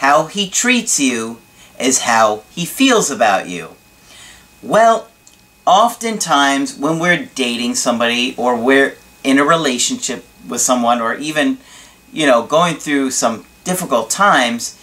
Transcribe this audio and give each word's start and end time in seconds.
how 0.00 0.24
he 0.24 0.48
treats 0.48 0.98
you 0.98 1.36
is 1.78 2.00
how 2.00 2.42
he 2.50 2.64
feels 2.64 3.10
about 3.10 3.46
you. 3.46 3.68
Well, 4.62 5.10
oftentimes 5.66 6.74
when 6.78 6.98
we're 6.98 7.28
dating 7.34 7.74
somebody 7.74 8.34
or 8.38 8.56
we're 8.56 8.96
in 9.22 9.38
a 9.38 9.44
relationship 9.44 10.24
with 10.48 10.62
someone 10.62 11.02
or 11.02 11.16
even, 11.16 11.58
you 12.14 12.24
know, 12.26 12.42
going 12.46 12.76
through 12.76 13.10
some 13.10 13.44
difficult 13.64 14.08
times, 14.08 14.80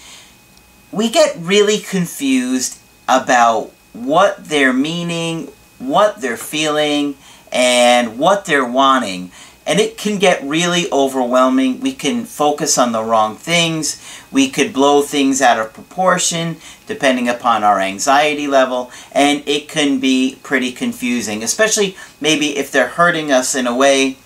we 0.92 1.10
get 1.10 1.36
really 1.40 1.80
confused 1.80 2.80
about 3.08 3.72
what 3.94 4.46
they're 4.46 4.72
meaning, 4.72 5.52
what 5.80 6.22
they're 6.22 6.38
feeling, 6.38 7.16
and 7.52 8.20
what 8.20 8.46
they're 8.46 8.64
wanting. 8.64 9.32
And 9.68 9.82
it 9.82 9.98
can 9.98 10.18
get 10.18 10.42
really 10.44 10.90
overwhelming. 10.94 11.82
We 11.82 11.92
can 11.92 12.24
focus 12.24 12.78
on 12.78 12.94
the 12.94 13.04
wrong 13.04 13.36
things. 13.36 14.02
We 14.32 14.50
could 14.50 14.72
blow 14.72 15.02
things 15.02 15.42
out 15.42 15.60
of 15.60 15.74
proportion 15.74 16.56
depending 16.88 17.28
upon 17.28 17.66
our 17.66 17.82
anxiety 17.82 18.48
level. 18.48 18.92
And 19.12 19.44
it 19.46 19.68
can 19.68 20.00
be 20.00 20.40
pretty 20.42 20.72
confusing, 20.72 21.44
especially 21.44 21.98
maybe 22.22 22.58
if 22.58 22.72
they're 22.72 22.88
hurting 22.88 23.30
us 23.30 23.56
in 23.56 23.68
a 23.68 23.76
way, 23.76 24.18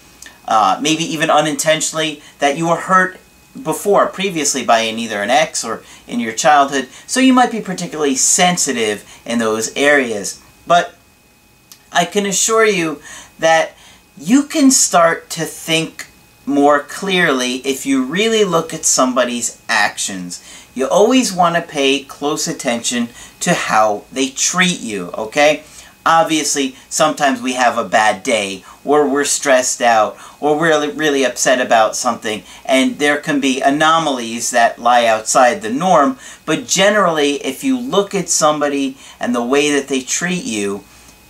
uh, 0.48 0.80
maybe 0.80 1.04
even 1.04 1.32
unintentionally, 1.32 2.22
that 2.38 2.56
you 2.56 2.70
were 2.70 2.76
hurt 2.76 3.20
before, 3.64 4.08
previously 4.08 4.64
by 4.64 4.82
an, 4.82 5.00
either 5.00 5.24
an 5.24 5.32
ex 5.32 5.64
or 5.64 5.84
in 6.08 6.20
your 6.20 6.34
childhood. 6.34 6.88
So 7.08 7.20
you 7.20 7.34
might 7.34 7.52
be 7.52 7.62
particularly 7.62 8.16
sensitive 8.16 9.04
in 9.26 9.40
those 9.40 9.76
areas. 9.76 10.40
But 10.68 10.96
I 11.92 12.06
can 12.06 12.28
assure 12.28 12.66
you 12.66 13.02
that 13.40 13.74
you 14.18 14.44
can 14.44 14.72
start 14.72 15.30
to 15.32 15.46
think 15.46 16.08
more 16.46 16.80
clearly 16.80 17.56
if 17.58 17.86
you 17.86 18.04
really 18.04 18.44
look 18.44 18.74
at 18.74 18.86
somebody's 18.86 19.62
actions. 19.70 20.44
You 20.74 20.88
always 20.88 21.34
want 21.34 21.56
to 21.56 21.62
pay 21.62 22.04
close 22.04 22.48
attention 22.48 23.10
to 23.42 23.54
how 23.54 24.04
they 24.12 24.30
treat 24.30 24.80
you, 24.80 25.12
okay? 25.18 25.64
Obviously, 26.06 26.76
sometimes 26.90 27.42
we 27.42 27.54
have 27.54 27.78
a 27.78 27.88
bad 27.88 28.24
day, 28.24 28.64
or 28.84 29.08
we're 29.08 29.24
stressed 29.24 29.82
out, 29.82 30.18
or 30.40 30.58
we're 30.58 30.92
really, 30.94 31.24
upset 31.24 31.62
about 31.62 31.96
something, 31.96 32.42
and 32.66 32.98
there 32.98 33.18
can 33.18 33.40
be 33.40 33.62
anomalies 33.62 34.50
that 34.50 34.80
lie 34.80 35.06
outside 35.06 35.62
the 35.62 35.70
norm, 35.70 36.18
but 36.46 36.66
generally, 36.66 37.34
if 37.46 37.64
you 37.64 37.78
look 37.78 38.16
at 38.16 38.30
somebody 38.30 38.98
and 39.20 39.36
the 39.36 39.44
way 39.44 39.70
that 39.72 39.90
they 39.90 40.02
treat 40.02 40.44
you, 40.44 40.84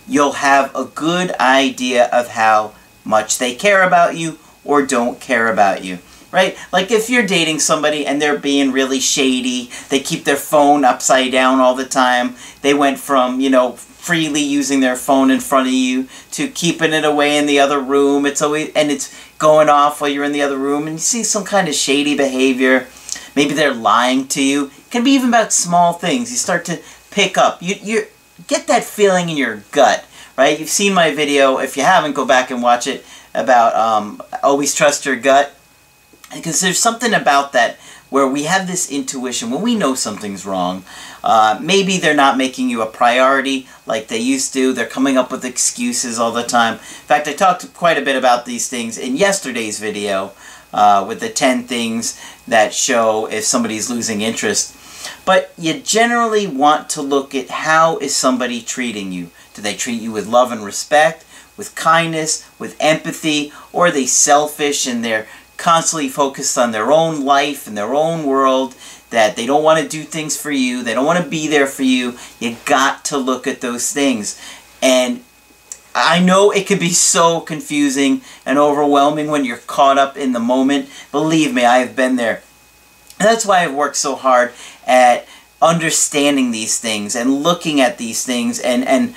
you'll 0.08 0.32
have 0.32 0.74
a 0.74 0.84
good 0.84 1.32
idea 1.40 2.06
of 2.06 2.28
how 2.28 2.74
much 3.04 3.38
they 3.38 3.54
care 3.54 3.82
about 3.82 4.16
you 4.16 4.38
or 4.64 4.84
don't 4.84 5.20
care 5.20 5.52
about 5.52 5.84
you. 5.84 5.98
Right? 6.30 6.56
Like 6.72 6.90
if 6.90 7.10
you're 7.10 7.26
dating 7.26 7.58
somebody 7.58 8.06
and 8.06 8.20
they're 8.20 8.38
being 8.38 8.72
really 8.72 9.00
shady, 9.00 9.70
they 9.90 10.00
keep 10.00 10.24
their 10.24 10.36
phone 10.36 10.82
upside 10.82 11.30
down 11.30 11.60
all 11.60 11.74
the 11.74 11.84
time. 11.84 12.36
They 12.62 12.72
went 12.72 12.98
from, 12.98 13.40
you 13.40 13.50
know, 13.50 13.72
freely 14.02 14.40
using 14.40 14.80
their 14.80 14.96
phone 14.96 15.30
in 15.30 15.38
front 15.40 15.68
of 15.68 15.74
you 15.74 16.08
to 16.32 16.48
keeping 16.48 16.92
it 16.92 17.04
away 17.04 17.36
in 17.36 17.46
the 17.46 17.60
other 17.60 17.78
room. 17.78 18.24
It's 18.24 18.40
always 18.40 18.72
and 18.74 18.90
it's 18.90 19.14
going 19.38 19.68
off 19.68 20.00
while 20.00 20.10
you're 20.10 20.24
in 20.24 20.32
the 20.32 20.42
other 20.42 20.56
room 20.56 20.86
and 20.86 20.94
you 20.94 20.98
see 20.98 21.22
some 21.22 21.44
kind 21.44 21.68
of 21.68 21.74
shady 21.74 22.16
behavior. 22.16 22.88
Maybe 23.36 23.54
they're 23.54 23.74
lying 23.74 24.26
to 24.28 24.42
you. 24.42 24.66
It 24.66 24.90
can 24.90 25.04
be 25.04 25.12
even 25.12 25.28
about 25.28 25.52
small 25.52 25.92
things. 25.92 26.30
You 26.30 26.36
start 26.36 26.64
to 26.64 26.80
pick 27.10 27.38
up. 27.38 27.62
You 27.62 27.76
you 27.80 28.06
get 28.46 28.66
that 28.66 28.84
feeling 28.84 29.28
in 29.28 29.36
your 29.36 29.62
gut 29.72 30.04
right? 30.36 30.58
You've 30.58 30.68
seen 30.68 30.94
my 30.94 31.14
video. 31.14 31.58
If 31.58 31.76
you 31.76 31.82
haven't, 31.82 32.14
go 32.14 32.24
back 32.24 32.50
and 32.50 32.62
watch 32.62 32.86
it 32.86 33.04
about 33.34 33.74
um, 33.74 34.22
always 34.42 34.74
trust 34.74 35.06
your 35.06 35.16
gut. 35.16 35.54
Because 36.34 36.60
there's 36.60 36.78
something 36.78 37.12
about 37.12 37.52
that 37.52 37.76
where 38.08 38.26
we 38.26 38.44
have 38.44 38.66
this 38.66 38.90
intuition 38.90 39.50
when 39.50 39.62
we 39.62 39.74
know 39.74 39.94
something's 39.94 40.44
wrong. 40.44 40.84
Uh, 41.22 41.58
maybe 41.62 41.98
they're 41.98 42.14
not 42.14 42.36
making 42.36 42.68
you 42.68 42.82
a 42.82 42.86
priority 42.86 43.66
like 43.86 44.08
they 44.08 44.18
used 44.18 44.52
to. 44.52 44.72
They're 44.72 44.86
coming 44.86 45.16
up 45.16 45.30
with 45.30 45.44
excuses 45.44 46.18
all 46.18 46.32
the 46.32 46.42
time. 46.42 46.74
In 46.74 46.78
fact, 46.78 47.28
I 47.28 47.32
talked 47.34 47.72
quite 47.74 47.98
a 47.98 48.02
bit 48.02 48.16
about 48.16 48.44
these 48.44 48.68
things 48.68 48.98
in 48.98 49.16
yesterday's 49.16 49.78
video 49.78 50.32
uh, 50.72 51.04
with 51.06 51.20
the 51.20 51.28
10 51.28 51.64
things 51.64 52.20
that 52.48 52.74
show 52.74 53.26
if 53.26 53.44
somebody's 53.44 53.90
losing 53.90 54.22
interest. 54.22 54.76
But 55.24 55.52
you 55.56 55.80
generally 55.80 56.46
want 56.46 56.88
to 56.90 57.02
look 57.02 57.34
at 57.34 57.50
how 57.50 57.98
is 57.98 58.14
somebody 58.14 58.60
treating 58.60 59.12
you. 59.12 59.30
Do 59.54 59.62
they 59.62 59.74
treat 59.74 60.00
you 60.00 60.12
with 60.12 60.26
love 60.26 60.52
and 60.52 60.64
respect, 60.64 61.24
with 61.56 61.74
kindness, 61.74 62.48
with 62.58 62.76
empathy, 62.80 63.52
or 63.72 63.86
are 63.86 63.90
they 63.90 64.06
selfish 64.06 64.86
and 64.86 65.04
they're 65.04 65.26
constantly 65.56 66.08
focused 66.08 66.58
on 66.58 66.72
their 66.72 66.90
own 66.90 67.24
life 67.24 67.66
and 67.66 67.76
their 67.76 67.94
own 67.94 68.24
world, 68.24 68.74
that 69.10 69.36
they 69.36 69.46
don't 69.46 69.62
want 69.62 69.80
to 69.80 69.88
do 69.88 70.02
things 70.02 70.36
for 70.36 70.50
you, 70.50 70.82
they 70.82 70.94
don't 70.94 71.06
want 71.06 71.22
to 71.22 71.30
be 71.30 71.46
there 71.46 71.66
for 71.66 71.82
you. 71.82 72.18
You 72.40 72.56
got 72.64 73.04
to 73.06 73.18
look 73.18 73.46
at 73.46 73.60
those 73.60 73.92
things. 73.92 74.40
And 74.82 75.22
I 75.94 76.20
know 76.20 76.50
it 76.50 76.66
can 76.66 76.78
be 76.78 76.90
so 76.90 77.40
confusing 77.40 78.22
and 78.46 78.58
overwhelming 78.58 79.28
when 79.28 79.44
you're 79.44 79.58
caught 79.58 79.98
up 79.98 80.16
in 80.16 80.32
the 80.32 80.40
moment. 80.40 80.88
Believe 81.10 81.54
me, 81.54 81.64
I 81.64 81.78
have 81.78 81.94
been 81.94 82.16
there. 82.16 82.42
And 83.20 83.28
that's 83.28 83.46
why 83.46 83.60
I've 83.60 83.74
worked 83.74 83.96
so 83.96 84.16
hard 84.16 84.52
at 84.86 85.26
understanding 85.60 86.50
these 86.50 86.78
things 86.78 87.14
and 87.14 87.42
looking 87.42 87.80
at 87.80 87.98
these 87.98 88.24
things 88.24 88.58
and, 88.58 88.84
and 88.86 89.14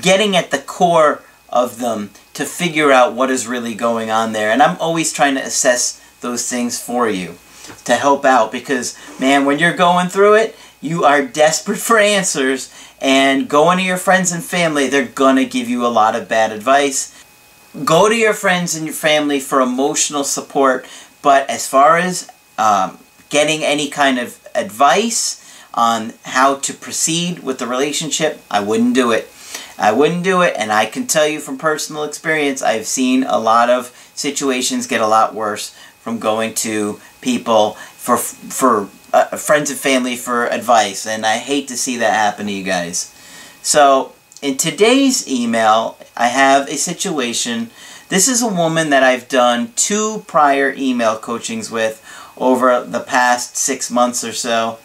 getting 0.00 0.36
at 0.36 0.50
the 0.50 0.58
core 0.58 1.22
of 1.48 1.78
them 1.78 2.10
to 2.34 2.44
figure 2.44 2.90
out 2.90 3.14
what 3.14 3.30
is 3.30 3.46
really 3.46 3.74
going 3.74 4.10
on 4.10 4.32
there. 4.32 4.50
And 4.50 4.62
I'm 4.62 4.76
always 4.78 5.12
trying 5.12 5.36
to 5.36 5.42
assess 5.42 6.00
those 6.20 6.48
things 6.48 6.80
for 6.80 7.08
you 7.08 7.36
to 7.84 7.94
help 7.94 8.24
out 8.24 8.52
because, 8.52 8.96
man, 9.18 9.44
when 9.44 9.58
you're 9.58 9.76
going 9.76 10.08
through 10.08 10.34
it, 10.34 10.56
you 10.80 11.04
are 11.04 11.24
desperate 11.24 11.78
for 11.78 11.98
answers 11.98 12.72
and 13.00 13.48
going 13.48 13.78
to 13.78 13.84
your 13.84 13.96
friends 13.96 14.32
and 14.32 14.42
family, 14.42 14.88
they're 14.88 15.04
going 15.04 15.36
to 15.36 15.44
give 15.44 15.68
you 15.68 15.84
a 15.84 15.88
lot 15.88 16.16
of 16.16 16.28
bad 16.28 16.52
advice. 16.52 17.12
Go 17.84 18.08
to 18.08 18.14
your 18.14 18.32
friends 18.32 18.74
and 18.74 18.86
your 18.86 18.94
family 18.94 19.38
for 19.38 19.60
emotional 19.60 20.24
support, 20.24 20.86
but 21.22 21.48
as 21.50 21.68
far 21.68 21.98
as 21.98 22.28
um, 22.56 22.98
getting 23.28 23.62
any 23.62 23.90
kind 23.90 24.18
of 24.18 24.45
advice 24.56 25.42
on 25.74 26.14
how 26.24 26.56
to 26.56 26.72
proceed 26.72 27.40
with 27.40 27.58
the 27.58 27.66
relationship, 27.66 28.40
I 28.50 28.60
wouldn't 28.60 28.94
do 28.94 29.12
it. 29.12 29.30
I 29.78 29.92
wouldn't 29.92 30.24
do 30.24 30.40
it, 30.40 30.54
and 30.56 30.72
I 30.72 30.86
can 30.86 31.06
tell 31.06 31.26
you 31.26 31.38
from 31.38 31.58
personal 31.58 32.04
experience, 32.04 32.62
I've 32.62 32.86
seen 32.86 33.24
a 33.24 33.38
lot 33.38 33.68
of 33.68 33.94
situations 34.14 34.86
get 34.86 35.02
a 35.02 35.06
lot 35.06 35.34
worse 35.34 35.76
from 36.00 36.18
going 36.18 36.54
to 36.54 37.00
people 37.20 37.72
for 37.72 38.16
for 38.16 38.88
uh, 39.12 39.36
friends 39.36 39.70
and 39.70 39.78
family 39.78 40.16
for 40.16 40.46
advice, 40.46 41.06
and 41.06 41.26
I 41.26 41.36
hate 41.38 41.68
to 41.68 41.76
see 41.76 41.98
that 41.98 42.14
happen 42.14 42.46
to 42.46 42.52
you 42.52 42.64
guys. 42.64 43.12
So, 43.62 44.12
in 44.40 44.56
today's 44.56 45.28
email, 45.28 45.98
I 46.16 46.28
have 46.28 46.68
a 46.68 46.76
situation. 46.76 47.70
This 48.08 48.28
is 48.28 48.40
a 48.40 48.48
woman 48.48 48.90
that 48.90 49.02
I've 49.02 49.28
done 49.28 49.72
two 49.74 50.24
prior 50.26 50.72
email 50.76 51.18
coachings 51.18 51.70
with 51.70 52.00
over 52.36 52.84
the 52.84 53.00
past 53.00 53.56
six 53.56 53.90
months 53.90 54.24
or 54.24 54.32
so, 54.32 54.78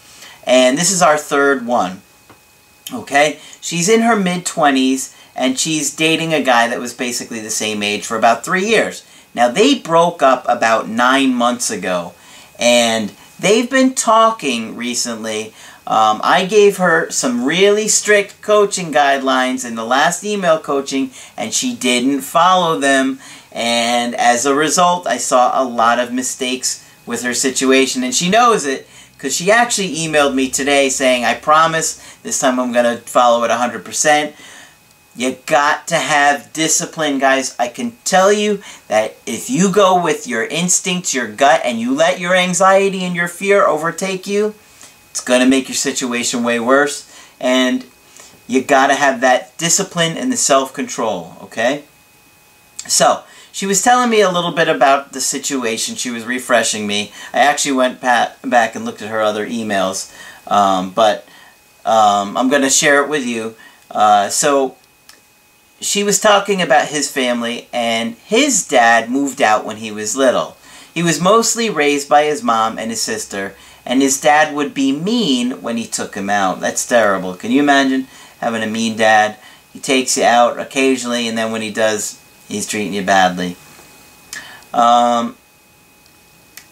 and 0.46 0.78
this 0.78 0.92
is 0.92 1.02
our 1.02 1.18
third 1.18 1.66
one. 1.66 2.02
Okay? 2.94 3.40
She's 3.62 3.90
in 3.90 4.02
her 4.02 4.16
mid-20s, 4.16 5.16
and 5.36 5.58
she's 5.58 5.96
dating 5.96 6.34
a 6.34 6.44
guy 6.44 6.68
that 6.68 6.80
was 6.80 6.94
basically 6.94 7.40
the 7.40 7.50
same 7.50 7.84
age 7.84 8.06
for 8.06 8.18
about 8.18 8.44
three 8.44 8.66
years. 8.66 9.06
Now, 9.34 9.50
they 9.50 9.80
broke 9.80 10.22
up 10.22 10.46
about 10.48 10.90
nine 10.90 11.34
months 11.34 11.72
ago, 11.72 12.14
and 12.60 13.14
they've 13.40 13.70
been 13.70 13.94
talking 13.94 14.76
recently. 14.76 15.54
Um, 15.88 16.22
I 16.24 16.46
gave 16.46 16.78
her 16.78 17.10
some 17.10 17.46
really 17.46 17.88
strict 17.88 18.42
coaching 18.42 18.92
guidelines 18.92 19.66
in 19.66 19.76
the 19.76 19.86
last 19.86 20.24
email 20.24 20.60
coaching, 20.60 21.12
and 21.38 21.54
she 21.54 21.76
didn't 21.76 22.22
follow 22.22 22.80
them. 22.80 23.20
And 23.52 24.16
as 24.16 24.46
a 24.46 24.56
result, 24.56 25.08
I 25.08 25.18
saw 25.18 25.62
a 25.62 25.64
lot 25.64 26.00
of 26.00 26.14
mistakes 26.14 26.81
with 27.12 27.22
her 27.24 27.36
situation, 27.36 28.04
and 28.04 28.16
she 28.16 28.30
knows 28.30 28.66
it 28.66 28.88
because 29.14 29.36
she 29.36 29.52
actually 29.52 29.94
emailed 29.98 30.34
me 30.34 30.50
today 30.50 30.90
saying, 30.90 31.26
I 31.26 31.36
promise 31.36 32.02
this 32.24 32.40
time 32.40 32.60
I'm 32.60 32.72
going 32.72 32.98
to 32.98 33.04
follow 33.04 33.44
it 33.44 33.52
100%. 33.52 34.34
You 35.16 35.38
got 35.46 35.90
to 35.90 35.98
have 35.98 36.54
discipline, 36.54 37.20
guys. 37.20 37.54
I 37.60 37.68
can 37.68 37.98
tell 38.06 38.32
you 38.32 38.64
that 38.88 39.18
if 39.28 39.50
you 39.50 39.72
go 39.72 40.02
with 40.02 40.26
your 40.26 40.46
instincts, 40.46 41.14
your 41.14 41.28
gut, 41.28 41.62
and 41.66 41.80
you 41.80 41.94
let 41.94 42.20
your 42.20 42.34
anxiety 42.34 43.04
and 43.04 43.14
your 43.14 43.28
fear 43.28 43.68
overtake 43.68 44.26
you, 44.26 44.56
It's 45.12 45.22
going 45.22 45.42
to 45.42 45.46
make 45.46 45.68
your 45.68 45.76
situation 45.76 46.44
way 46.44 46.60
worse. 46.60 47.08
And 47.40 47.86
you 48.48 48.64
got 48.64 48.88
to 48.88 48.96
have 48.96 49.22
that 49.22 49.58
discipline 49.58 50.18
and 50.18 50.32
the 50.32 50.38
self-control, 50.38 51.38
okay? 51.44 51.84
So, 52.88 53.24
she 53.52 53.66
was 53.66 53.82
telling 53.82 54.10
me 54.10 54.22
a 54.22 54.32
little 54.32 54.54
bit 54.54 54.70
about 54.70 55.12
the 55.12 55.22
situation. 55.22 55.96
She 55.96 56.10
was 56.10 56.24
refreshing 56.24 56.88
me. 56.88 57.12
I 57.34 57.40
actually 57.40 57.74
went 57.74 58.00
back 58.02 58.76
and 58.76 58.86
looked 58.86 59.02
at 59.02 59.10
her 59.10 59.22
other 59.22 59.46
emails, 59.46 60.14
um, 60.48 60.92
but 60.92 61.28
um, 61.86 62.38
I'm 62.38 62.50
going 62.50 62.62
to 62.62 62.70
share 62.70 63.04
it 63.04 63.10
with 63.10 63.26
you. 63.26 63.56
Uh, 63.90 64.30
so, 64.30 64.78
she 65.82 66.04
was 66.04 66.22
talking 66.22 66.62
about 66.62 66.90
his 66.90 67.12
family, 67.12 67.68
and 67.74 68.16
his 68.26 68.68
dad 68.68 69.10
moved 69.10 69.42
out 69.42 69.66
when 69.66 69.78
he 69.78 69.92
was 69.92 70.16
little. 70.16 70.56
He 70.94 71.02
was 71.02 71.20
mostly 71.20 71.70
raised 71.70 72.08
by 72.08 72.26
his 72.26 72.44
mom 72.44 72.78
and 72.78 72.92
his 72.92 73.02
sister, 73.02 73.56
and 73.86 74.02
his 74.02 74.22
dad 74.22 74.54
would 74.56 74.74
be 74.74 74.92
mean 74.92 75.62
when 75.62 75.78
he 75.78 75.88
took 75.88 76.16
him 76.16 76.30
out. 76.30 76.60
That's 76.60 76.88
terrible. 76.88 77.34
Can 77.34 77.52
you 77.52 77.62
imagine 77.62 78.08
having 78.40 78.62
a 78.62 78.68
mean 78.68 78.96
dad? 78.96 79.38
He 79.74 79.80
takes 79.80 80.18
you 80.18 80.24
out 80.24 80.60
occasionally, 80.60 81.28
and 81.28 81.38
then 81.38 81.52
when 81.52 81.62
he 81.62 81.72
does, 81.72 82.21
he's 82.52 82.68
treating 82.68 82.94
you 82.94 83.04
badly. 83.04 83.56
Um, 84.74 85.36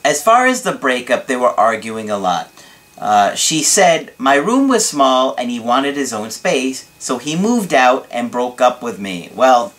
as 0.03 0.23
far 0.23 0.45
as 0.45 0.63
the 0.63 0.71
breakup, 0.71 1.27
they 1.27 1.35
were 1.35 1.49
arguing 1.49 2.09
a 2.09 2.17
lot. 2.17 2.51
Uh, 2.97 3.33
she 3.33 3.63
said, 3.63 4.13
My 4.17 4.35
room 4.35 4.67
was 4.67 4.87
small 4.87 5.35
and 5.37 5.49
he 5.49 5.59
wanted 5.59 5.95
his 5.95 6.11
own 6.11 6.31
space, 6.31 6.89
so 6.99 7.17
he 7.17 7.35
moved 7.35 7.73
out 7.73 8.07
and 8.11 8.31
broke 8.31 8.59
up 8.59 8.83
with 8.83 8.99
me. 8.99 9.31
Well, 9.33 9.73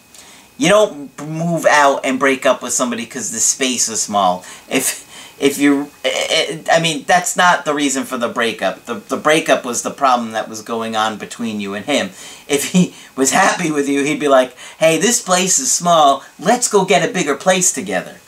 you 0.57 0.69
don't 0.69 1.19
move 1.27 1.67
out 1.67 2.05
and 2.05 2.19
break 2.19 2.45
up 2.45 2.63
with 2.63 2.73
somebody 2.73 3.05
because 3.05 3.33
the 3.33 3.41
space 3.41 3.89
is 3.89 4.03
small. 4.03 4.45
If 4.69 5.07
if 5.41 5.59
you, 5.59 5.91
I 6.05 6.81
mean, 6.83 7.05
that's 7.05 7.35
not 7.35 7.65
the 7.65 7.73
reason 7.73 8.05
for 8.05 8.19
the 8.19 8.29
breakup. 8.29 8.85
The, 8.85 8.95
the 8.95 9.17
breakup 9.17 9.65
was 9.65 9.83
the 9.83 9.91
problem 9.91 10.33
that 10.33 10.51
was 10.51 10.61
going 10.61 10.95
on 10.95 11.17
between 11.17 11.61
you 11.61 11.73
and 11.73 11.87
him. 11.87 12.11
If 12.47 12.73
he 12.73 12.95
was 13.17 13.33
happy 13.33 13.71
with 13.71 13.89
you, 13.89 14.05
he'd 14.05 14.21
be 14.21 14.29
like, 14.29 14.55
hey, 14.79 14.99
this 14.99 15.23
place 15.23 15.59
is 15.59 15.73
small, 15.73 16.23
let's 16.39 16.69
go 16.69 16.85
get 16.85 17.09
a 17.09 17.13
bigger 17.13 17.37
place 17.37 17.73
together. 17.73 18.19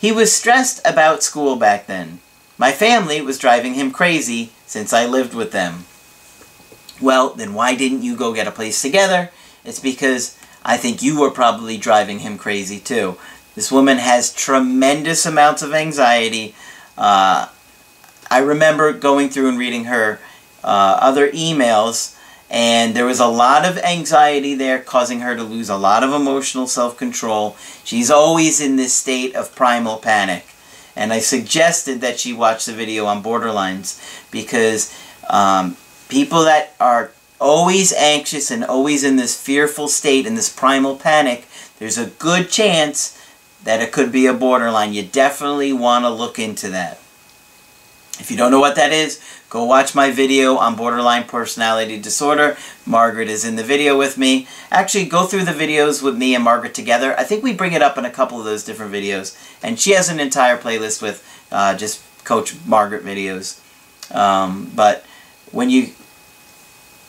He 0.00 0.10
was 0.10 0.34
stressed 0.34 0.80
about 0.84 1.22
school 1.22 1.54
back 1.54 1.86
then. 1.86 2.18
My 2.58 2.72
family 2.72 3.20
was 3.20 3.38
driving 3.38 3.74
him 3.74 3.92
crazy 3.92 4.50
since 4.66 4.92
I 4.92 5.06
lived 5.06 5.32
with 5.32 5.52
them. 5.52 5.84
Well, 7.00 7.30
then 7.30 7.54
why 7.54 7.76
didn't 7.76 8.02
you 8.02 8.16
go 8.16 8.34
get 8.34 8.48
a 8.48 8.52
place 8.52 8.82
together? 8.82 9.30
It's 9.64 9.80
because 9.80 10.36
I 10.64 10.76
think 10.76 11.02
you 11.02 11.20
were 11.20 11.30
probably 11.30 11.78
driving 11.78 12.18
him 12.18 12.36
crazy 12.36 12.80
too. 12.80 13.16
This 13.54 13.72
woman 13.72 13.98
has 13.98 14.32
tremendous 14.32 15.26
amounts 15.26 15.62
of 15.62 15.74
anxiety. 15.74 16.54
Uh, 16.96 17.48
I 18.30 18.38
remember 18.38 18.92
going 18.92 19.28
through 19.28 19.48
and 19.48 19.58
reading 19.58 19.84
her 19.84 20.20
uh, 20.62 20.98
other 21.00 21.30
emails, 21.30 22.16
and 22.48 22.94
there 22.94 23.06
was 23.06 23.20
a 23.20 23.26
lot 23.26 23.64
of 23.64 23.78
anxiety 23.78 24.54
there 24.54 24.80
causing 24.80 25.20
her 25.20 25.34
to 25.34 25.42
lose 25.42 25.68
a 25.68 25.76
lot 25.76 26.04
of 26.04 26.12
emotional 26.12 26.66
self-control. 26.66 27.56
She's 27.84 28.10
always 28.10 28.60
in 28.60 28.76
this 28.76 28.92
state 28.92 29.34
of 29.34 29.54
primal 29.54 29.98
panic. 29.98 30.46
And 30.96 31.12
I 31.12 31.20
suggested 31.20 32.00
that 32.00 32.18
she 32.20 32.32
watch 32.32 32.66
the 32.66 32.72
video 32.72 33.06
on 33.06 33.22
borderlines 33.22 34.00
because 34.30 34.94
um, 35.28 35.76
people 36.08 36.44
that 36.44 36.74
are 36.78 37.12
always 37.40 37.92
anxious 37.92 38.50
and 38.50 38.64
always 38.64 39.02
in 39.02 39.16
this 39.16 39.40
fearful 39.40 39.88
state, 39.88 40.26
in 40.26 40.34
this 40.34 40.52
primal 40.54 40.96
panic, 40.96 41.46
there's 41.78 41.96
a 41.96 42.06
good 42.06 42.50
chance 42.50 43.16
that 43.64 43.80
it 43.80 43.92
could 43.92 44.10
be 44.10 44.26
a 44.26 44.32
borderline. 44.32 44.92
You 44.92 45.02
definitely 45.02 45.72
want 45.72 46.04
to 46.04 46.10
look 46.10 46.38
into 46.38 46.68
that. 46.70 47.00
If 48.18 48.30
you 48.30 48.36
don't 48.36 48.50
know 48.50 48.60
what 48.60 48.76
that 48.76 48.92
is, 48.92 49.18
go 49.48 49.64
watch 49.64 49.94
my 49.94 50.10
video 50.10 50.56
on 50.56 50.76
borderline 50.76 51.24
personality 51.24 51.98
disorder. 51.98 52.56
Margaret 52.84 53.28
is 53.28 53.46
in 53.46 53.56
the 53.56 53.64
video 53.64 53.96
with 53.96 54.18
me. 54.18 54.46
Actually, 54.70 55.06
go 55.06 55.24
through 55.24 55.44
the 55.44 55.52
videos 55.52 56.02
with 56.02 56.18
me 56.18 56.34
and 56.34 56.44
Margaret 56.44 56.74
together. 56.74 57.18
I 57.18 57.24
think 57.24 57.42
we 57.42 57.54
bring 57.54 57.72
it 57.72 57.80
up 57.80 57.96
in 57.96 58.04
a 58.04 58.10
couple 58.10 58.38
of 58.38 58.44
those 58.44 58.62
different 58.62 58.92
videos. 58.92 59.36
And 59.62 59.80
she 59.80 59.92
has 59.92 60.10
an 60.10 60.20
entire 60.20 60.58
playlist 60.58 61.00
with 61.00 61.26
uh, 61.50 61.76
just 61.76 62.02
Coach 62.24 62.54
Margaret 62.66 63.04
videos. 63.04 63.58
Um, 64.14 64.70
but 64.74 65.04
when 65.50 65.70
you 65.70 65.88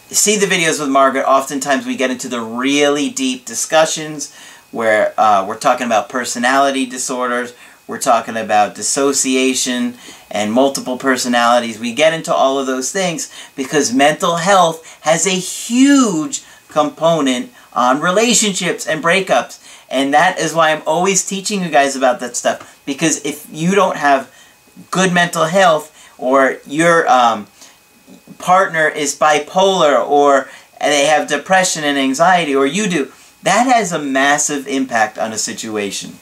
see 0.07 0.38
the 0.38 0.45
videos 0.45 0.80
with 0.80 0.89
Margaret, 0.89 1.25
oftentimes 1.25 1.86
we 1.86 1.97
get 1.97 2.09
into 2.09 2.30
the 2.30 2.42
really 2.42 3.09
deep 3.09 3.45
discussions 3.45 4.36
where 4.71 5.13
uh, 5.18 5.45
we're 5.47 5.57
talking 5.57 5.85
about 5.85 6.09
personality 6.09 6.85
disorders, 6.85 7.53
we're 7.88 8.00
talking 8.00 8.38
about 8.38 8.75
dissociation 8.75 9.95
and 10.29 10.53
multiple 10.53 10.97
personalities. 10.97 11.79
We 11.79 11.94
get 11.94 12.13
into 12.13 12.33
all 12.33 12.57
of 12.57 12.68
those 12.68 12.91
things 12.91 13.29
because 13.56 13.94
mental 13.94 14.38
health 14.38 15.00
has 15.01 15.27
a 15.27 15.31
huge 15.31 16.44
component 16.69 17.51
on 17.73 18.00
relationships 18.00 18.88
and 18.88 19.03
breakups. 19.03 19.59
And 19.89 20.13
that 20.13 20.39
is 20.39 20.53
why 20.53 20.71
I'm 20.71 20.83
always 20.85 21.27
teaching 21.27 21.62
you 21.62 21.69
guys 21.69 21.97
about 21.97 22.21
that 22.21 22.38
stuff. 22.38 22.81
Because 22.85 23.25
if 23.25 23.45
you 23.51 23.75
don't 23.75 23.97
have 23.97 24.33
good 24.89 25.12
mental 25.12 25.45
health 25.45 26.15
or 26.18 26.57
your 26.65 27.09
um, 27.09 27.47
partner 28.38 28.88
is 28.88 29.18
bipolar 29.18 30.00
or 30.07 30.50
they 30.79 31.06
have 31.06 31.27
depression 31.27 31.83
and 31.83 31.97
anxiety 31.97 32.56
or 32.56 32.65
you 32.65 32.88
do, 32.88 33.12
that 33.44 33.68
has 33.68 33.92
a 33.92 34.00
massive 34.00 34.68
impact 34.68 35.18
on 35.18 35.34
a 35.34 35.38
situation. 35.38 36.18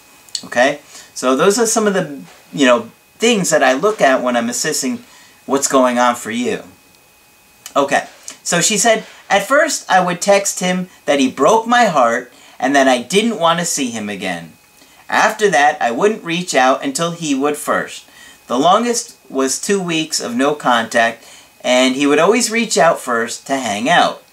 Okay? 0.45 0.79
So 1.13 1.35
those 1.35 1.59
are 1.59 1.65
some 1.65 1.87
of 1.87 1.93
the, 1.93 2.21
you 2.53 2.65
know, 2.65 2.91
things 3.17 3.49
that 3.49 3.63
I 3.63 3.73
look 3.73 4.01
at 4.01 4.23
when 4.23 4.37
I'm 4.37 4.49
assessing 4.49 5.03
what's 5.45 5.67
going 5.67 5.99
on 5.99 6.15
for 6.15 6.31
you. 6.31 6.63
Okay. 7.75 8.07
So 8.43 8.61
she 8.61 8.77
said, 8.77 9.05
at 9.29 9.47
first 9.47 9.89
I 9.91 10.03
would 10.03 10.21
text 10.21 10.59
him 10.59 10.89
that 11.05 11.19
he 11.19 11.29
broke 11.29 11.67
my 11.67 11.85
heart 11.85 12.31
and 12.57 12.75
that 12.75 12.87
I 12.87 13.01
didn't 13.01 13.39
want 13.39 13.59
to 13.59 13.65
see 13.65 13.89
him 13.89 14.09
again. 14.09 14.53
After 15.09 15.49
that, 15.49 15.81
I 15.81 15.91
wouldn't 15.91 16.23
reach 16.23 16.53
out 16.53 16.83
until 16.83 17.11
he 17.11 17.33
would 17.33 17.57
first. 17.57 18.07
The 18.47 18.59
longest 18.59 19.17
was 19.29 19.59
two 19.59 19.81
weeks 19.81 20.19
of 20.19 20.35
no 20.35 20.53
contact, 20.53 21.25
and 21.61 21.95
he 21.95 22.05
would 22.05 22.19
always 22.19 22.51
reach 22.51 22.77
out 22.77 22.99
first 22.99 23.47
to 23.47 23.57
hang 23.57 23.89
out. 23.89 24.23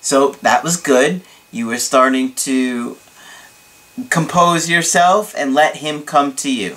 So 0.00 0.32
that 0.42 0.62
was 0.62 0.76
good. 0.76 1.22
You 1.52 1.66
were 1.66 1.78
starting 1.78 2.32
to 2.34 2.96
compose 4.08 4.70
yourself 4.70 5.34
and 5.36 5.52
let 5.52 5.76
him 5.76 6.02
come 6.02 6.34
to 6.36 6.50
you. 6.50 6.76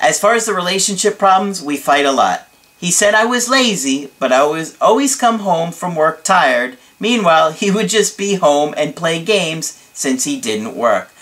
As 0.00 0.18
far 0.18 0.32
as 0.32 0.46
the 0.46 0.54
relationship 0.54 1.18
problems, 1.18 1.62
we 1.62 1.76
fight 1.76 2.06
a 2.06 2.10
lot. 2.10 2.48
He 2.78 2.90
said 2.90 3.14
I 3.14 3.26
was 3.26 3.50
lazy, 3.50 4.10
but 4.18 4.32
I 4.32 4.46
was 4.46 4.78
always 4.80 5.14
come 5.14 5.40
home 5.40 5.72
from 5.72 5.94
work 5.94 6.24
tired. 6.24 6.78
Meanwhile, 6.98 7.52
he 7.52 7.70
would 7.70 7.90
just 7.90 8.16
be 8.16 8.36
home 8.36 8.72
and 8.78 8.96
play 8.96 9.22
games 9.22 9.72
since 9.92 10.24
he 10.24 10.40
didn't 10.40 10.74
work. 10.74 11.12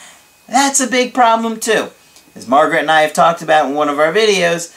That's 0.47 0.79
a 0.79 0.87
big 0.87 1.13
problem 1.13 1.59
too. 1.59 1.89
As 2.37 2.47
Margaret 2.47 2.83
and 2.83 2.91
I 2.91 3.01
have 3.01 3.13
talked 3.13 3.43
about 3.43 3.69
in 3.69 3.75
one 3.75 3.89
of 3.89 3.99
our 3.99 4.13
videos, 4.13 4.73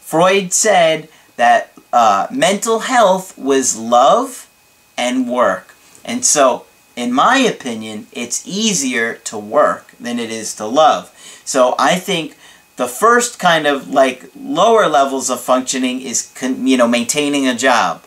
Freud 0.00 0.52
said 0.52 1.08
that 1.36 1.72
uh, 1.94 2.26
mental 2.30 2.80
health 2.80 3.36
was 3.38 3.74
love 3.78 4.45
and 4.96 5.28
work. 5.28 5.74
And 6.04 6.24
so, 6.24 6.66
in 6.94 7.12
my 7.12 7.38
opinion, 7.38 8.06
it's 8.12 8.46
easier 8.46 9.14
to 9.14 9.38
work 9.38 9.92
than 10.00 10.18
it 10.18 10.30
is 10.30 10.54
to 10.56 10.66
love. 10.66 11.12
So 11.44 11.74
I 11.78 11.96
think 11.96 12.36
the 12.76 12.86
first 12.86 13.38
kind 13.38 13.66
of 13.66 13.88
like 13.88 14.30
lower 14.38 14.88
levels 14.88 15.30
of 15.30 15.40
functioning 15.40 16.00
is 16.00 16.32
you 16.40 16.76
know 16.76 16.88
maintaining 16.88 17.46
a 17.46 17.54
job. 17.54 18.02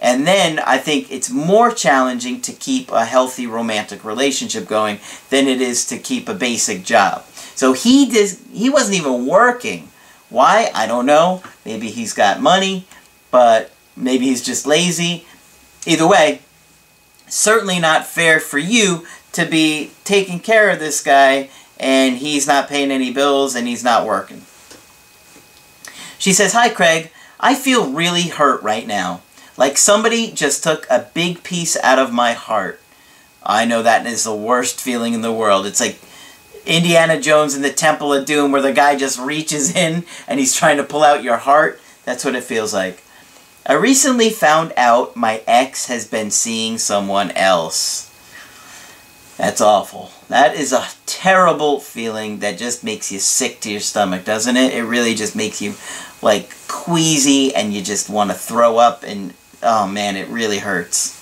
And 0.00 0.26
then 0.26 0.58
I 0.58 0.76
think 0.78 1.10
it's 1.10 1.30
more 1.30 1.70
challenging 1.70 2.42
to 2.42 2.52
keep 2.52 2.90
a 2.90 3.06
healthy 3.06 3.46
romantic 3.46 4.04
relationship 4.04 4.68
going 4.68 4.98
than 5.30 5.48
it 5.48 5.62
is 5.62 5.86
to 5.86 5.98
keep 5.98 6.28
a 6.28 6.34
basic 6.34 6.84
job. 6.84 7.24
So 7.54 7.72
he 7.72 8.04
did, 8.04 8.36
he 8.52 8.68
wasn't 8.68 8.98
even 8.98 9.26
working. 9.26 9.88
Why? 10.28 10.70
I 10.74 10.86
don't 10.86 11.06
know. 11.06 11.42
Maybe 11.64 11.88
he's 11.88 12.12
got 12.12 12.42
money, 12.42 12.86
but 13.30 13.72
maybe 13.96 14.26
he's 14.26 14.44
just 14.44 14.66
lazy. 14.66 15.26
Either 15.86 16.06
way, 16.06 16.40
certainly 17.26 17.78
not 17.78 18.06
fair 18.06 18.40
for 18.40 18.58
you 18.58 19.06
to 19.32 19.44
be 19.44 19.90
taking 20.04 20.40
care 20.40 20.70
of 20.70 20.78
this 20.78 21.02
guy 21.02 21.50
and 21.78 22.18
he's 22.18 22.46
not 22.46 22.68
paying 22.68 22.90
any 22.90 23.12
bills 23.12 23.54
and 23.54 23.66
he's 23.66 23.84
not 23.84 24.06
working. 24.06 24.42
She 26.18 26.32
says, 26.32 26.52
Hi, 26.52 26.68
Craig. 26.68 27.10
I 27.40 27.54
feel 27.54 27.92
really 27.92 28.28
hurt 28.28 28.62
right 28.62 28.86
now. 28.86 29.20
Like 29.56 29.76
somebody 29.76 30.30
just 30.30 30.62
took 30.62 30.86
a 30.88 31.10
big 31.12 31.42
piece 31.42 31.76
out 31.76 31.98
of 31.98 32.12
my 32.12 32.32
heart. 32.32 32.80
I 33.42 33.66
know 33.66 33.82
that 33.82 34.06
is 34.06 34.24
the 34.24 34.34
worst 34.34 34.80
feeling 34.80 35.12
in 35.12 35.20
the 35.20 35.32
world. 35.32 35.66
It's 35.66 35.80
like 35.80 36.00
Indiana 36.64 37.20
Jones 37.20 37.54
in 37.54 37.62
the 37.62 37.72
Temple 37.72 38.12
of 38.12 38.24
Doom 38.24 38.52
where 38.52 38.62
the 38.62 38.72
guy 38.72 38.96
just 38.96 39.18
reaches 39.18 39.76
in 39.76 40.04
and 40.26 40.40
he's 40.40 40.54
trying 40.54 40.78
to 40.78 40.84
pull 40.84 41.02
out 41.02 41.22
your 41.22 41.36
heart. 41.36 41.80
That's 42.04 42.24
what 42.24 42.34
it 42.34 42.44
feels 42.44 42.72
like. 42.72 43.03
I 43.66 43.72
recently 43.72 44.28
found 44.28 44.74
out 44.76 45.16
my 45.16 45.42
ex 45.46 45.86
has 45.86 46.06
been 46.06 46.30
seeing 46.30 46.76
someone 46.76 47.30
else. 47.30 48.10
That's 49.38 49.62
awful. 49.62 50.10
That 50.28 50.54
is 50.54 50.72
a 50.72 50.86
terrible 51.06 51.80
feeling 51.80 52.40
that 52.40 52.58
just 52.58 52.84
makes 52.84 53.10
you 53.10 53.18
sick 53.18 53.60
to 53.60 53.70
your 53.70 53.80
stomach, 53.80 54.24
doesn't 54.26 54.58
it? 54.58 54.74
It 54.74 54.84
really 54.84 55.14
just 55.14 55.34
makes 55.34 55.62
you 55.62 55.74
like 56.20 56.54
queasy 56.68 57.54
and 57.54 57.72
you 57.72 57.80
just 57.82 58.10
want 58.10 58.30
to 58.30 58.36
throw 58.36 58.76
up 58.76 59.02
and 59.02 59.32
oh 59.62 59.86
man, 59.86 60.16
it 60.16 60.28
really 60.28 60.58
hurts. 60.58 61.20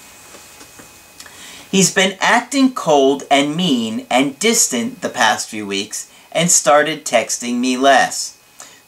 He's 1.70 1.94
been 1.94 2.16
acting 2.20 2.74
cold 2.74 3.22
and 3.30 3.56
mean 3.56 4.04
and 4.10 4.38
distant 4.40 5.00
the 5.00 5.08
past 5.08 5.48
few 5.48 5.64
weeks 5.64 6.12
and 6.32 6.50
started 6.50 7.04
texting 7.04 7.60
me 7.60 7.76
less. 7.76 8.36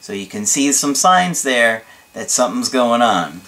So 0.01 0.11
you 0.11 0.27
can 0.27 0.45
see 0.45 0.73
some 0.73 0.93
signs 0.93 1.41
there 1.41 1.83
that 2.15 2.31
something's 2.31 2.69
going 2.69 3.03
on. 3.03 3.41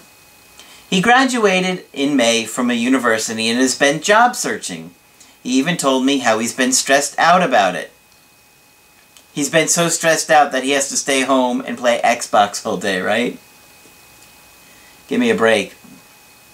He 0.90 1.02
graduated 1.02 1.86
in 1.94 2.16
May 2.16 2.46
from 2.46 2.70
a 2.70 2.76
university 2.76 3.48
and 3.48 3.60
has 3.60 3.78
been 3.78 4.02
job 4.02 4.36
searching. 4.36 4.92
He 5.42 5.58
even 5.58 5.78
told 5.78 6.06
me 6.06 6.20
how 6.20 6.38
he's 6.38 6.54
been 6.54 6.74
stressed 6.74 7.18
out 7.18 7.42
about 7.42 7.76
it. 7.76 7.92
He's 9.34 9.50
been 9.50 9.68
so 9.68 9.88
stressed 9.88 10.30
out 10.30 10.52
that 10.52 10.64
he 10.64 10.72
has 10.72 10.90
to 10.90 10.98
stay 10.98 11.22
home 11.22 11.64
and 11.66 11.78
play 11.78 12.02
Xbox 12.04 12.66
all 12.66 12.78
day, 12.78 13.02
right? 13.02 13.40
Give 15.08 15.20
me 15.20 15.30
a 15.30 15.36
break. 15.36 15.76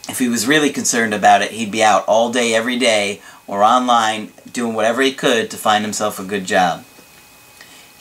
If 0.08 0.20
he 0.20 0.30
was 0.30 0.48
really 0.48 0.70
concerned 0.70 1.14
about 1.14 1.42
it, 1.42 1.52
he'd 1.52 1.72
be 1.72 1.82
out 1.82 2.06
all 2.08 2.32
day 2.32 2.54
every 2.54 2.78
day 2.78 3.22
or 3.48 3.64
online 3.64 4.32
doing 4.52 4.76
whatever 4.76 5.02
he 5.02 5.14
could 5.14 5.50
to 5.50 5.58
find 5.58 5.84
himself 5.84 6.20
a 6.20 6.24
good 6.24 6.46
job. 6.46 6.86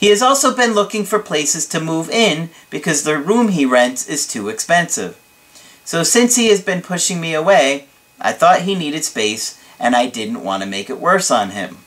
He 0.03 0.09
has 0.09 0.21
also 0.21 0.53
been 0.53 0.73
looking 0.73 1.05
for 1.05 1.19
places 1.19 1.65
to 1.67 1.79
move 1.79 2.09
in 2.09 2.49
because 2.69 3.03
the 3.03 3.17
room 3.17 3.47
he 3.47 3.65
rents 3.65 4.05
is 4.09 4.27
too 4.27 4.49
expensive. 4.49 5.17
So 5.85 6.03
since 6.03 6.35
he 6.35 6.49
has 6.49 6.61
been 6.61 6.81
pushing 6.81 7.21
me 7.21 7.33
away, 7.33 7.87
I 8.19 8.33
thought 8.33 8.63
he 8.63 8.75
needed 8.75 9.05
space 9.05 9.57
and 9.79 9.95
I 9.95 10.07
didn't 10.07 10.43
want 10.43 10.61
to 10.61 10.69
make 10.69 10.89
it 10.89 10.99
worse 10.99 11.31
on 11.31 11.51
him 11.51 11.77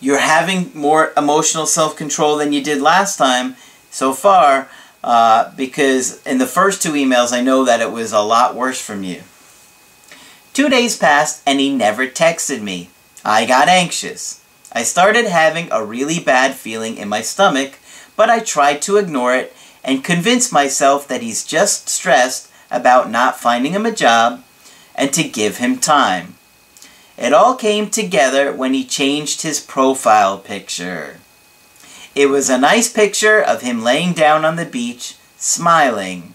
you're 0.00 0.20
having 0.20 0.70
more 0.74 1.12
emotional 1.16 1.66
self-control 1.66 2.36
than 2.38 2.52
you 2.52 2.62
did 2.62 2.80
last 2.80 3.16
time 3.16 3.56
so 3.90 4.12
far 4.12 4.70
uh, 5.02 5.52
because 5.56 6.24
in 6.24 6.38
the 6.38 6.46
first 6.46 6.82
two 6.82 6.92
emails 6.92 7.32
I 7.32 7.40
know 7.40 7.64
that 7.64 7.80
it 7.80 7.90
was 7.90 8.12
a 8.12 8.20
lot 8.20 8.54
worse 8.54 8.80
from 8.80 9.02
you. 9.02 9.22
Two 10.52 10.68
days 10.68 10.96
passed 10.96 11.42
and 11.46 11.60
he 11.60 11.74
never 11.74 12.06
texted 12.06 12.62
me. 12.62 12.90
I 13.24 13.44
got 13.44 13.68
anxious. 13.68 14.44
I 14.72 14.82
started 14.82 15.26
having 15.26 15.68
a 15.70 15.84
really 15.84 16.20
bad 16.20 16.54
feeling 16.54 16.96
in 16.96 17.08
my 17.08 17.22
stomach, 17.22 17.78
but 18.16 18.28
I 18.28 18.40
tried 18.40 18.82
to 18.82 18.96
ignore 18.96 19.34
it 19.34 19.54
and 19.82 20.04
convince 20.04 20.52
myself 20.52 21.08
that 21.08 21.22
he's 21.22 21.44
just 21.44 21.88
stressed 21.88 22.50
about 22.70 23.10
not 23.10 23.40
finding 23.40 23.72
him 23.72 23.86
a 23.86 23.92
job 23.92 24.44
and 24.94 25.12
to 25.14 25.22
give 25.22 25.56
him 25.56 25.78
time. 25.78 26.34
It 27.16 27.32
all 27.32 27.56
came 27.56 27.88
together 27.88 28.52
when 28.52 28.74
he 28.74 28.84
changed 28.84 29.42
his 29.42 29.60
profile 29.60 30.38
picture. 30.38 31.18
It 32.14 32.26
was 32.26 32.50
a 32.50 32.58
nice 32.58 32.92
picture 32.92 33.40
of 33.40 33.62
him 33.62 33.82
laying 33.82 34.12
down 34.12 34.44
on 34.44 34.56
the 34.56 34.64
beach, 34.64 35.16
smiling. 35.36 36.34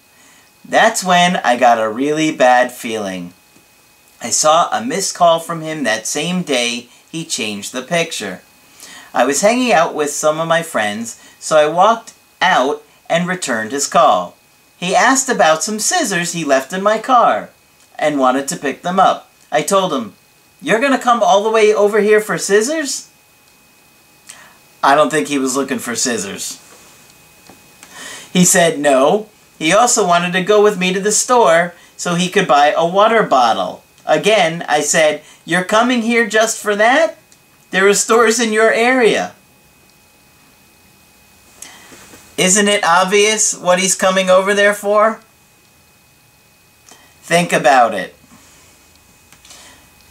That's 0.65 1.03
when 1.03 1.37
I 1.37 1.57
got 1.57 1.81
a 1.81 1.89
really 1.89 2.35
bad 2.35 2.71
feeling. 2.71 3.33
I 4.21 4.29
saw 4.29 4.69
a 4.71 4.83
missed 4.83 5.13
call 5.13 5.39
from 5.39 5.61
him 5.61 5.83
that 5.83 6.07
same 6.07 6.43
day 6.43 6.87
he 7.13 7.23
changed 7.23 7.71
the 7.71 7.83
picture. 7.83 8.41
I 9.13 9.23
was 9.23 9.41
hanging 9.41 9.71
out 9.71 9.93
with 9.93 10.09
some 10.09 10.39
of 10.39 10.47
my 10.47 10.63
friends, 10.63 11.21
so 11.39 11.55
I 11.55 11.67
walked 11.67 12.15
out 12.41 12.83
and 13.07 13.27
returned 13.27 13.71
his 13.71 13.87
call. 13.87 14.35
He 14.77 14.95
asked 14.95 15.29
about 15.29 15.63
some 15.63 15.77
scissors 15.77 16.33
he 16.33 16.43
left 16.43 16.73
in 16.73 16.81
my 16.81 16.97
car 16.97 17.51
and 17.99 18.19
wanted 18.19 18.47
to 18.47 18.57
pick 18.57 18.81
them 18.81 18.99
up. 18.99 19.31
I 19.51 19.61
told 19.61 19.93
him, 19.93 20.15
you're 20.59 20.79
going 20.79 20.91
to 20.91 20.97
come 20.97 21.21
all 21.21 21.43
the 21.43 21.51
way 21.51 21.71
over 21.71 22.01
here 22.01 22.19
for 22.19 22.39
scissors? 22.39 23.09
I 24.81 24.95
don't 24.95 25.11
think 25.11 25.27
he 25.27 25.37
was 25.37 25.55
looking 25.55 25.79
for 25.79 25.95
scissors. 25.95 26.59
He 28.33 28.43
said 28.43 28.79
no. 28.79 29.29
He 29.59 29.71
also 29.71 30.07
wanted 30.07 30.33
to 30.33 30.41
go 30.41 30.63
with 30.63 30.79
me 30.79 30.91
to 30.93 30.99
the 30.99 31.11
store 31.11 31.75
so 31.95 32.15
he 32.15 32.27
could 32.29 32.47
buy 32.47 32.73
a 32.75 32.87
water 32.87 33.21
bottle. 33.21 33.82
Again, 34.05 34.65
I 34.67 34.81
said, 34.81 35.23
You're 35.45 35.63
coming 35.63 36.01
here 36.01 36.27
just 36.27 36.61
for 36.61 36.75
that? 36.75 37.17
There 37.71 37.87
are 37.87 37.93
stores 37.93 38.39
in 38.39 38.53
your 38.53 38.71
area. 38.71 39.33
Isn't 42.37 42.67
it 42.67 42.83
obvious 42.83 43.55
what 43.57 43.79
he's 43.79 43.95
coming 43.95 44.29
over 44.29 44.53
there 44.53 44.73
for? 44.73 45.21
Think 47.21 47.53
about 47.53 47.93
it. 47.93 48.15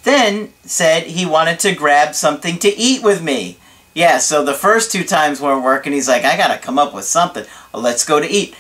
Then 0.02 0.52
said 0.64 1.04
he 1.04 1.26
wanted 1.26 1.60
to 1.60 1.74
grab 1.74 2.14
something 2.14 2.58
to 2.60 2.76
eat 2.76 3.02
with 3.02 3.22
me. 3.22 3.58
Yeah, 3.94 4.18
so 4.18 4.44
the 4.44 4.54
first 4.54 4.90
two 4.90 5.04
times 5.04 5.40
weren't 5.40 5.62
working. 5.62 5.92
He's 5.92 6.08
like, 6.08 6.24
I 6.24 6.36
gotta 6.36 6.58
come 6.58 6.78
up 6.78 6.94
with 6.94 7.04
something. 7.04 7.44
Let's 7.74 8.04
go 8.04 8.18
to 8.18 8.26
eat. 8.26 8.54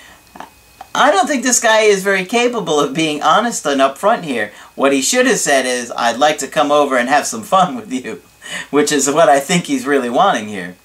I 0.94 1.10
don't 1.10 1.26
think 1.26 1.42
this 1.42 1.60
guy 1.60 1.80
is 1.80 2.02
very 2.02 2.26
capable 2.26 2.78
of 2.78 2.92
being 2.92 3.22
honest 3.22 3.64
and 3.64 3.80
upfront 3.80 4.24
here. 4.24 4.52
What 4.74 4.92
he 4.92 5.02
should 5.02 5.26
have 5.26 5.38
said 5.38 5.66
is, 5.66 5.92
I'd 5.96 6.18
like 6.18 6.38
to 6.38 6.48
come 6.48 6.72
over 6.72 6.96
and 6.96 7.08
have 7.08 7.26
some 7.26 7.42
fun 7.42 7.76
with 7.76 7.92
you, 7.92 8.22
which 8.70 8.92
is 8.92 9.10
what 9.10 9.28
I 9.28 9.40
think 9.40 9.64
he's 9.64 9.86
really 9.86 10.10
wanting 10.10 10.48
here. 10.48 10.76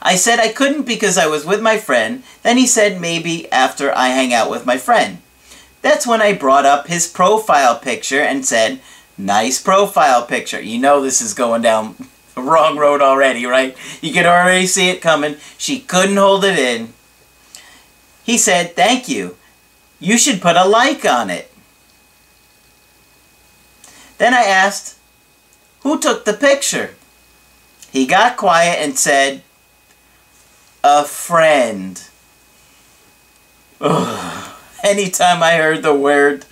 I 0.00 0.16
said 0.16 0.38
I 0.38 0.52
couldn't 0.52 0.86
because 0.86 1.18
I 1.18 1.26
was 1.26 1.44
with 1.44 1.60
my 1.60 1.78
friend. 1.78 2.22
Then 2.42 2.56
he 2.56 2.66
said 2.66 3.00
maybe 3.00 3.50
after 3.50 3.94
I 3.94 4.08
hang 4.08 4.32
out 4.32 4.50
with 4.50 4.64
my 4.64 4.78
friend. 4.78 5.18
That's 5.82 6.06
when 6.06 6.22
I 6.22 6.32
brought 6.32 6.66
up 6.66 6.86
his 6.86 7.08
profile 7.08 7.78
picture 7.78 8.20
and 8.20 8.44
said, 8.44 8.80
Nice 9.16 9.60
profile 9.60 10.24
picture. 10.24 10.60
You 10.60 10.78
know 10.78 11.00
this 11.00 11.20
is 11.20 11.34
going 11.34 11.62
down 11.62 11.96
the 12.36 12.42
wrong 12.42 12.78
road 12.78 13.02
already, 13.02 13.44
right? 13.46 13.76
You 14.00 14.12
can 14.12 14.26
already 14.26 14.66
see 14.66 14.90
it 14.90 15.02
coming. 15.02 15.36
She 15.58 15.80
couldn't 15.80 16.16
hold 16.16 16.44
it 16.44 16.58
in. 16.58 16.94
He 18.22 18.38
said, 18.38 18.76
thank 18.76 19.08
you. 19.08 19.36
You 19.98 20.18
should 20.18 20.40
put 20.40 20.54
a 20.54 20.64
like 20.64 21.04
on 21.04 21.30
it. 21.30 21.50
Then 24.18 24.34
I 24.34 24.42
asked, 24.42 24.98
who 25.80 25.98
took 25.98 26.24
the 26.24 26.34
picture? 26.34 26.94
He 27.90 28.06
got 28.06 28.36
quiet 28.36 28.78
and 28.80 28.98
said, 28.98 29.42
a 30.84 31.04
friend. 31.04 32.02
Ugh. 33.80 34.54
Anytime 34.84 35.42
I 35.42 35.56
heard 35.56 35.82
the 35.82 35.94
word 35.94 36.44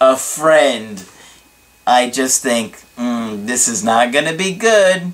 a 0.00 0.16
friend, 0.16 1.04
I 1.86 2.10
just 2.10 2.42
think, 2.42 2.82
mm, 2.96 3.46
this 3.46 3.68
is 3.68 3.84
not 3.84 4.12
going 4.12 4.26
to 4.26 4.36
be 4.36 4.54
good. 4.54 5.12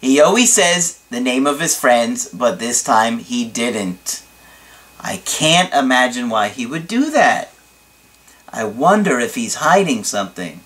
He 0.00 0.20
always 0.20 0.52
says 0.52 1.02
the 1.10 1.20
name 1.20 1.46
of 1.46 1.60
his 1.60 1.78
friends, 1.78 2.28
but 2.28 2.58
this 2.58 2.82
time 2.82 3.18
he 3.18 3.44
didn't. 3.44 4.22
I 5.00 5.18
can't 5.24 5.72
imagine 5.74 6.28
why 6.28 6.48
he 6.48 6.66
would 6.66 6.86
do 6.86 7.10
that. 7.10 7.52
I 8.52 8.64
wonder 8.64 9.18
if 9.18 9.34
he's 9.34 9.56
hiding 9.56 10.04
something. 10.04 10.60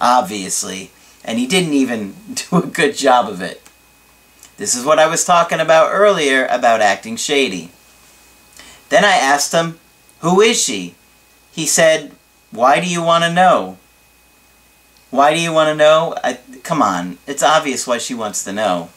Obviously. 0.00 0.90
And 1.24 1.38
he 1.38 1.46
didn't 1.46 1.74
even 1.74 2.14
do 2.34 2.58
a 2.58 2.66
good 2.66 2.96
job 2.96 3.28
of 3.28 3.40
it. 3.40 3.62
This 4.56 4.74
is 4.74 4.84
what 4.84 4.98
I 4.98 5.06
was 5.06 5.24
talking 5.24 5.60
about 5.60 5.90
earlier 5.90 6.46
about 6.46 6.80
acting 6.82 7.16
shady. 7.16 7.70
Then 8.90 9.04
I 9.04 9.16
asked 9.16 9.52
him, 9.52 9.78
Who 10.20 10.40
is 10.40 10.60
she? 10.60 10.94
He 11.52 11.66
said, 11.66 12.12
why 12.50 12.80
do 12.80 12.88
you 12.88 13.02
want 13.02 13.24
to 13.24 13.32
know? 13.32 13.78
Why 15.10 15.32
do 15.32 15.40
you 15.40 15.52
want 15.52 15.68
to 15.68 15.74
know? 15.74 16.14
I, 16.22 16.38
come 16.62 16.82
on, 16.82 17.18
it's 17.26 17.42
obvious 17.42 17.86
why 17.86 17.98
she 17.98 18.14
wants 18.14 18.44
to 18.44 18.52
know. 18.52 18.90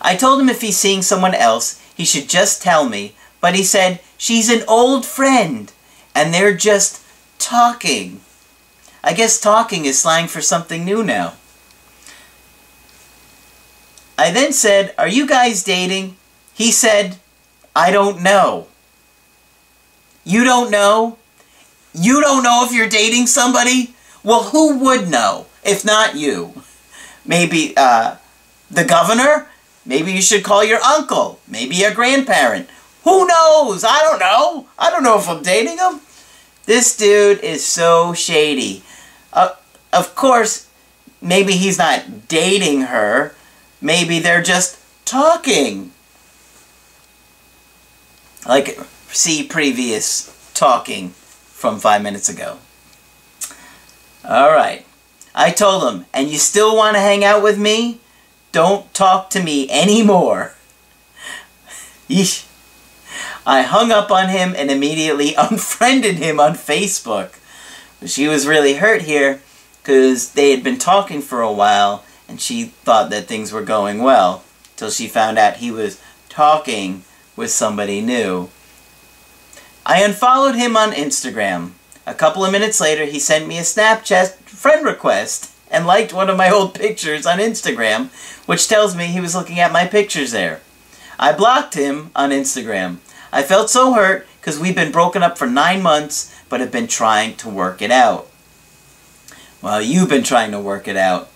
I 0.00 0.16
told 0.16 0.40
him 0.40 0.48
if 0.48 0.60
he's 0.60 0.76
seeing 0.76 1.02
someone 1.02 1.34
else, 1.34 1.80
he 1.96 2.04
should 2.04 2.28
just 2.28 2.62
tell 2.62 2.88
me, 2.88 3.14
but 3.40 3.54
he 3.54 3.62
said, 3.62 4.00
she's 4.16 4.50
an 4.50 4.64
old 4.68 5.06
friend, 5.06 5.72
and 6.14 6.32
they're 6.32 6.56
just 6.56 7.02
talking. 7.38 8.20
I 9.02 9.12
guess 9.12 9.40
talking 9.40 9.84
is 9.84 9.98
slang 9.98 10.28
for 10.28 10.40
something 10.40 10.84
new 10.84 11.02
now. 11.02 11.34
I 14.16 14.30
then 14.30 14.52
said, 14.52 14.94
are 14.96 15.08
you 15.08 15.26
guys 15.26 15.64
dating? 15.64 16.16
He 16.54 16.70
said, 16.70 17.16
I 17.74 17.90
don't 17.90 18.22
know. 18.22 18.68
You 20.24 20.44
don't 20.44 20.70
know? 20.70 21.18
You 21.92 22.20
don't 22.20 22.42
know 22.42 22.64
if 22.64 22.72
you're 22.72 22.88
dating 22.88 23.26
somebody? 23.26 23.94
Well, 24.22 24.44
who 24.44 24.78
would 24.78 25.08
know 25.10 25.46
if 25.64 25.84
not 25.84 26.16
you? 26.16 26.62
Maybe 27.26 27.74
uh, 27.76 28.16
the 28.70 28.84
governor? 28.84 29.48
Maybe 29.84 30.12
you 30.12 30.22
should 30.22 30.44
call 30.44 30.64
your 30.64 30.80
uncle. 30.80 31.40
Maybe 31.46 31.82
a 31.82 31.94
grandparent. 31.94 32.68
Who 33.04 33.26
knows? 33.26 33.84
I 33.84 34.00
don't 34.00 34.18
know. 34.18 34.66
I 34.78 34.90
don't 34.90 35.02
know 35.02 35.18
if 35.18 35.28
I'm 35.28 35.42
dating 35.42 35.78
him. 35.78 36.00
This 36.64 36.96
dude 36.96 37.40
is 37.40 37.64
so 37.64 38.14
shady. 38.14 38.82
Uh, 39.32 39.50
of 39.92 40.14
course, 40.14 40.68
maybe 41.20 41.52
he's 41.52 41.78
not 41.78 42.28
dating 42.28 42.82
her. 42.82 43.34
Maybe 43.80 44.18
they're 44.18 44.42
just 44.42 44.78
talking. 45.04 45.92
Like, 48.46 48.78
see 49.08 49.44
previous 49.44 50.32
talking 50.54 51.10
from 51.10 51.78
five 51.78 52.02
minutes 52.02 52.30
ago. 52.30 52.58
Alright. 54.24 54.86
I 55.34 55.50
told 55.50 55.92
him, 55.92 56.06
and 56.14 56.30
you 56.30 56.38
still 56.38 56.74
want 56.74 56.96
to 56.96 57.00
hang 57.00 57.24
out 57.24 57.42
with 57.42 57.58
me? 57.58 58.00
Don't 58.52 58.92
talk 58.94 59.30
to 59.30 59.42
me 59.42 59.68
anymore. 59.70 60.54
Yeesh. 62.08 62.46
I 63.46 63.62
hung 63.62 63.92
up 63.92 64.10
on 64.10 64.28
him 64.30 64.54
and 64.56 64.70
immediately 64.70 65.34
unfriended 65.38 66.16
him 66.16 66.40
on 66.40 66.54
Facebook. 66.54 67.38
She 68.06 68.28
was 68.28 68.46
really 68.46 68.74
hurt 68.74 69.02
here 69.02 69.40
because 69.82 70.32
they 70.32 70.50
had 70.50 70.64
been 70.64 70.78
talking 70.78 71.20
for 71.20 71.40
a 71.40 71.52
while 71.52 72.04
and 72.28 72.40
she 72.40 72.64
thought 72.64 73.10
that 73.10 73.26
things 73.26 73.52
were 73.52 73.62
going 73.62 74.02
well 74.02 74.44
till 74.76 74.90
she 74.90 75.06
found 75.08 75.38
out 75.38 75.56
he 75.56 75.70
was 75.70 76.02
talking 76.28 77.04
with 77.36 77.50
somebody 77.50 78.00
new. 78.00 78.48
I 79.86 80.02
unfollowed 80.02 80.54
him 80.54 80.76
on 80.76 80.92
Instagram. 80.92 81.72
A 82.06 82.14
couple 82.14 82.44
of 82.44 82.52
minutes 82.52 82.80
later, 82.80 83.04
he 83.04 83.18
sent 83.18 83.46
me 83.46 83.58
a 83.58 83.62
Snapchat 83.62 84.34
friend 84.44 84.84
request 84.84 85.52
and 85.70 85.86
liked 85.86 86.12
one 86.12 86.30
of 86.30 86.36
my 86.36 86.50
old 86.50 86.74
pictures 86.74 87.26
on 87.26 87.38
Instagram, 87.38 88.08
which 88.46 88.68
tells 88.68 88.96
me 88.96 89.06
he 89.06 89.20
was 89.20 89.34
looking 89.34 89.60
at 89.60 89.72
my 89.72 89.86
pictures 89.86 90.30
there. 90.30 90.60
I 91.18 91.32
blocked 91.32 91.74
him 91.74 92.10
on 92.14 92.30
Instagram. 92.30 92.98
I 93.34 93.42
felt 93.42 93.68
so 93.68 93.94
hurt 93.94 94.28
because 94.40 94.60
we've 94.60 94.76
been 94.76 94.92
broken 94.92 95.24
up 95.24 95.36
for 95.36 95.48
nine 95.48 95.82
months, 95.82 96.32
but 96.48 96.60
have 96.60 96.70
been 96.70 96.86
trying 96.86 97.34
to 97.38 97.48
work 97.48 97.82
it 97.82 97.90
out. 97.90 98.28
Well, 99.60 99.82
you've 99.82 100.08
been 100.08 100.22
trying 100.22 100.52
to 100.52 100.60
work 100.60 100.86
it 100.86 100.96
out. 100.96 101.28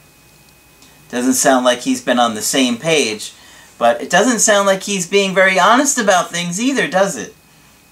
Doesn't 1.08 1.34
sound 1.34 1.64
like 1.64 1.80
he's 1.80 2.00
been 2.00 2.20
on 2.20 2.36
the 2.36 2.40
same 2.40 2.76
page, 2.76 3.32
but 3.78 4.00
it 4.00 4.10
doesn't 4.10 4.38
sound 4.38 4.68
like 4.68 4.84
he's 4.84 5.08
being 5.08 5.34
very 5.34 5.58
honest 5.58 5.98
about 5.98 6.30
things 6.30 6.60
either, 6.60 6.86
does 6.86 7.16
it? 7.16 7.34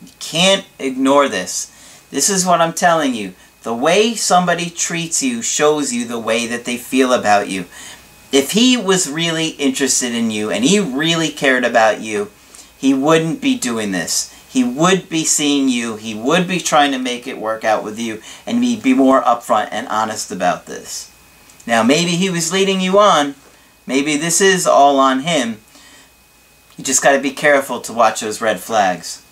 You 0.01 0.13
can't 0.21 0.65
ignore 0.79 1.29
this. 1.29 1.73
This 2.11 2.31
is 2.31 2.47
what 2.47 2.61
I'm 2.61 2.75
telling 2.75 3.13
you. 3.13 3.35
The 3.65 3.75
way 3.75 4.15
somebody 4.15 4.71
treats 4.71 5.21
you 5.21 5.43
shows 5.43 5.93
you 5.93 6.05
the 6.05 6.21
way 6.21 6.47
that 6.47 6.65
they 6.65 6.77
feel 6.77 7.13
about 7.13 7.49
you. 7.49 7.65
If 8.31 8.53
he 8.53 8.77
was 8.77 9.11
really 9.11 9.49
interested 9.49 10.15
in 10.15 10.31
you 10.31 10.53
and 10.53 10.63
he 10.65 10.79
really 10.79 11.31
cared 11.31 11.65
about 11.65 12.01
you, 12.03 12.31
he 12.79 12.95
wouldn't 12.95 13.41
be 13.41 13.57
doing 13.57 13.93
this. 13.93 14.33
He 14.49 14.65
would 14.65 15.09
be 15.09 15.25
seeing 15.25 15.69
you, 15.69 15.97
he 15.97 16.15
would 16.15 16.49
be 16.49 16.61
trying 16.61 16.93
to 16.93 16.99
make 16.99 17.27
it 17.27 17.39
work 17.39 17.65
out 17.65 17.85
with 17.85 17.99
you, 17.99 18.23
and 18.47 18.65
he'd 18.65 18.83
be 18.83 18.95
more 18.95 19.23
upfront 19.23 19.69
and 19.71 19.87
honest 19.89 20.31
about 20.31 20.67
this. 20.67 21.13
Now, 21.67 21.83
maybe 21.83 22.13
he 22.13 22.31
was 22.31 22.53
leading 22.53 22.81
you 22.81 22.99
on. 22.99 23.35
Maybe 23.87 24.17
this 24.17 24.41
is 24.41 24.67
all 24.67 24.99
on 24.99 25.21
him. 25.21 25.59
You 26.77 26.85
just 26.85 27.03
got 27.03 27.13
to 27.13 27.21
be 27.21 27.33
careful 27.33 27.81
to 27.83 27.93
watch 27.93 28.21
those 28.21 28.41
red 28.41 28.61
flags. 28.61 29.23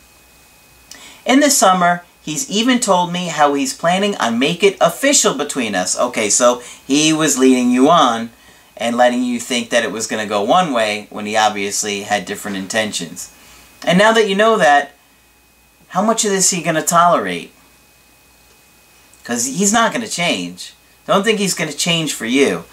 In 1.24 1.40
the 1.40 1.50
summer, 1.50 2.04
he's 2.22 2.50
even 2.50 2.80
told 2.80 3.12
me 3.12 3.28
how 3.28 3.54
he's 3.54 3.76
planning 3.76 4.16
on 4.16 4.38
make 4.38 4.62
it 4.62 4.76
official 4.80 5.34
between 5.34 5.74
us. 5.74 5.98
Okay, 5.98 6.28
so 6.28 6.62
he 6.86 7.12
was 7.12 7.38
leading 7.38 7.70
you 7.70 7.88
on 7.88 8.30
and 8.76 8.96
letting 8.96 9.22
you 9.22 9.38
think 9.38 9.70
that 9.70 9.84
it 9.84 9.92
was 9.92 10.06
going 10.06 10.22
to 10.22 10.28
go 10.28 10.42
one 10.42 10.72
way 10.72 11.06
when 11.10 11.26
he 11.26 11.36
obviously 11.36 12.02
had 12.02 12.24
different 12.24 12.56
intentions. 12.56 13.32
And 13.82 13.98
now 13.98 14.12
that 14.12 14.28
you 14.28 14.34
know 14.34 14.56
that, 14.56 14.92
how 15.88 16.02
much 16.02 16.24
of 16.24 16.30
this 16.30 16.52
you 16.52 16.64
going 16.64 16.74
to 16.74 16.82
tolerate? 16.82 17.52
Because 19.22 19.46
he's 19.46 19.72
not 19.72 19.92
going 19.92 20.04
to 20.04 20.10
change. 20.10 20.74
Don't 21.06 21.22
think 21.22 21.38
he's 21.38 21.54
going 21.54 21.70
to 21.70 21.76
change 21.76 22.12
for 22.14 22.26
you. 22.26 22.64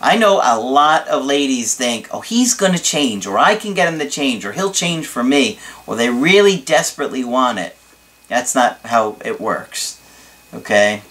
I 0.00 0.16
know 0.16 0.40
a 0.42 0.60
lot 0.60 1.08
of 1.08 1.24
ladies 1.24 1.74
think, 1.74 2.08
oh, 2.12 2.20
he's 2.20 2.54
going 2.54 2.72
to 2.72 2.82
change, 2.82 3.26
or 3.26 3.36
I 3.36 3.56
can 3.56 3.74
get 3.74 3.92
him 3.92 3.98
to 3.98 4.08
change, 4.08 4.46
or 4.46 4.52
he'll 4.52 4.70
change 4.70 5.06
for 5.06 5.24
me, 5.24 5.58
or 5.86 5.96
they 5.96 6.08
really 6.08 6.56
desperately 6.56 7.24
want 7.24 7.58
it. 7.58 7.76
That's 8.28 8.54
not 8.54 8.78
how 8.84 9.16
it 9.24 9.40
works. 9.40 10.00
Okay? 10.54 11.02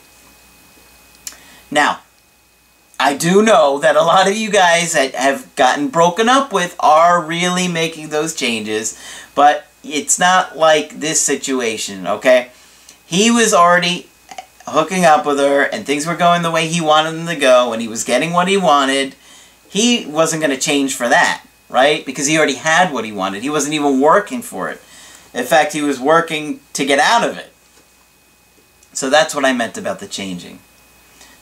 Now, 1.69 1.99
I 2.99 3.15
do 3.15 3.43
know 3.43 3.79
that 3.79 3.95
a 3.95 4.01
lot 4.01 4.27
of 4.27 4.35
you 4.35 4.49
guys 4.49 4.93
that 4.93 5.13
have 5.13 5.55
gotten 5.55 5.89
broken 5.89 6.27
up 6.27 6.51
with 6.51 6.75
are 6.79 7.23
really 7.23 7.67
making 7.67 8.09
those 8.09 8.33
changes, 8.33 8.99
but 9.35 9.67
it's 9.83 10.17
not 10.17 10.57
like 10.57 10.99
this 10.99 11.21
situation, 11.21 12.07
okay? 12.07 12.51
He 13.05 13.29
was 13.29 13.53
already 13.53 14.07
hooking 14.65 15.05
up 15.05 15.25
with 15.25 15.37
her 15.37 15.63
and 15.63 15.85
things 15.85 16.05
were 16.05 16.15
going 16.15 16.41
the 16.41 16.51
way 16.51 16.67
he 16.67 16.81
wanted 16.81 17.11
them 17.11 17.27
to 17.27 17.35
go 17.35 17.71
and 17.71 17.81
he 17.81 17.87
was 17.87 18.03
getting 18.03 18.33
what 18.33 18.47
he 18.47 18.57
wanted, 18.57 19.15
he 19.69 20.05
wasn't 20.05 20.41
going 20.41 20.53
to 20.53 20.61
change 20.61 20.95
for 20.95 21.07
that, 21.07 21.45
right? 21.69 22.05
Because 22.05 22.25
he 22.25 22.37
already 22.37 22.55
had 22.55 22.91
what 22.91 23.05
he 23.05 23.11
wanted. 23.11 23.43
He 23.43 23.49
wasn't 23.49 23.75
even 23.75 24.01
working 24.01 24.41
for 24.41 24.69
it. 24.69 24.81
In 25.33 25.45
fact, 25.45 25.73
he 25.73 25.81
was 25.81 25.99
working 25.99 26.61
to 26.73 26.85
get 26.85 26.99
out 26.99 27.27
of 27.27 27.37
it. 27.37 27.53
So 28.91 29.09
that's 29.09 29.35
what 29.35 29.45
I 29.45 29.53
meant 29.53 29.77
about 29.77 29.99
the 29.99 30.07
changing. 30.07 30.59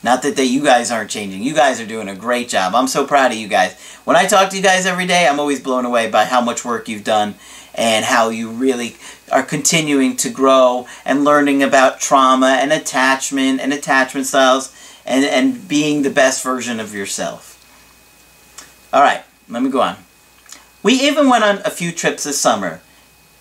Not 0.06 0.22
that 0.22 0.36
they, 0.36 0.44
you 0.44 0.62
guys 0.62 0.92
aren't 0.92 1.10
changing. 1.10 1.42
You 1.42 1.52
guys 1.52 1.80
are 1.80 1.84
doing 1.84 2.08
a 2.08 2.14
great 2.14 2.48
job. 2.48 2.76
I'm 2.76 2.86
so 2.86 3.04
proud 3.04 3.32
of 3.32 3.38
you 3.38 3.48
guys. 3.48 3.74
When 4.04 4.14
I 4.14 4.26
talk 4.26 4.50
to 4.50 4.56
you 4.56 4.62
guys 4.62 4.86
every 4.86 5.04
day, 5.04 5.26
I'm 5.26 5.40
always 5.40 5.58
blown 5.58 5.84
away 5.84 6.08
by 6.08 6.26
how 6.26 6.40
much 6.40 6.64
work 6.64 6.88
you've 6.88 7.02
done 7.02 7.34
and 7.74 8.04
how 8.04 8.28
you 8.28 8.48
really 8.48 8.94
are 9.32 9.42
continuing 9.42 10.16
to 10.18 10.30
grow 10.30 10.86
and 11.04 11.24
learning 11.24 11.60
about 11.60 11.98
trauma 11.98 12.58
and 12.60 12.72
attachment 12.72 13.60
and 13.60 13.72
attachment 13.72 14.28
styles 14.28 14.72
and, 15.04 15.24
and 15.24 15.66
being 15.66 16.02
the 16.02 16.10
best 16.10 16.40
version 16.40 16.78
of 16.78 16.94
yourself. 16.94 17.54
Alright, 18.94 19.24
let 19.48 19.60
me 19.60 19.70
go 19.70 19.80
on. 19.80 19.96
We 20.84 20.92
even 20.92 21.28
went 21.28 21.42
on 21.42 21.58
a 21.64 21.70
few 21.70 21.90
trips 21.90 22.22
this 22.22 22.38
summer. 22.38 22.80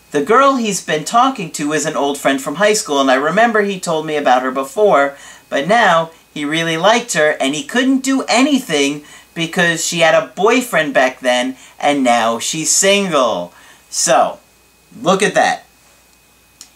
The 0.09 0.25
girl 0.25 0.55
he's 0.55 0.83
been 0.83 1.05
talking 1.05 1.51
to 1.51 1.73
is 1.73 1.85
an 1.85 1.95
old 1.95 2.17
friend 2.17 2.41
from 2.41 2.55
high 2.55 2.73
school, 2.73 2.99
and 2.99 3.11
I 3.11 3.15
remember 3.15 3.61
he 3.61 3.79
told 3.79 4.07
me 4.07 4.15
about 4.15 4.41
her 4.41 4.49
before, 4.49 5.15
but 5.47 5.67
now 5.67 6.09
he 6.35 6.43
really 6.43 6.75
liked 6.75 7.13
her, 7.13 7.37
and 7.39 7.55
he 7.55 7.63
couldn't 7.63 8.03
do 8.03 8.25
anything 8.27 9.05
because 9.33 9.83
she 9.83 9.99
had 9.99 10.13
a 10.13 10.27
boyfriend 10.35 10.93
back 10.93 11.21
then, 11.21 11.55
and 11.79 12.03
now 12.03 12.39
she's 12.39 12.69
single. 12.69 13.53
So, 13.89 14.39
look 15.01 15.23
at 15.23 15.33
that. 15.33 15.65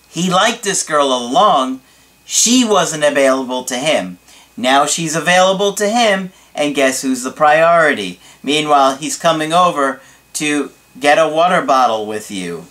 He 0.07 0.31
liked 0.31 0.63
this 0.63 0.81
girl 0.81 1.07
along. 1.07 1.81
She 2.23 2.63
wasn't 2.63 3.03
available 3.03 3.65
to 3.65 3.75
him. 3.75 4.17
Now 4.55 4.85
she's 4.85 5.15
available 5.15 5.73
to 5.73 5.89
him, 5.89 6.31
and 6.55 6.73
guess 6.73 7.01
who's 7.01 7.23
the 7.23 7.31
priority? 7.31 8.21
Meanwhile, 8.41 8.95
he's 8.95 9.17
coming 9.17 9.51
over 9.51 10.01
to 10.33 10.71
get 10.97 11.17
a 11.17 11.27
water 11.27 11.61
bottle 11.61 12.05
with 12.05 12.31
you. 12.31 12.65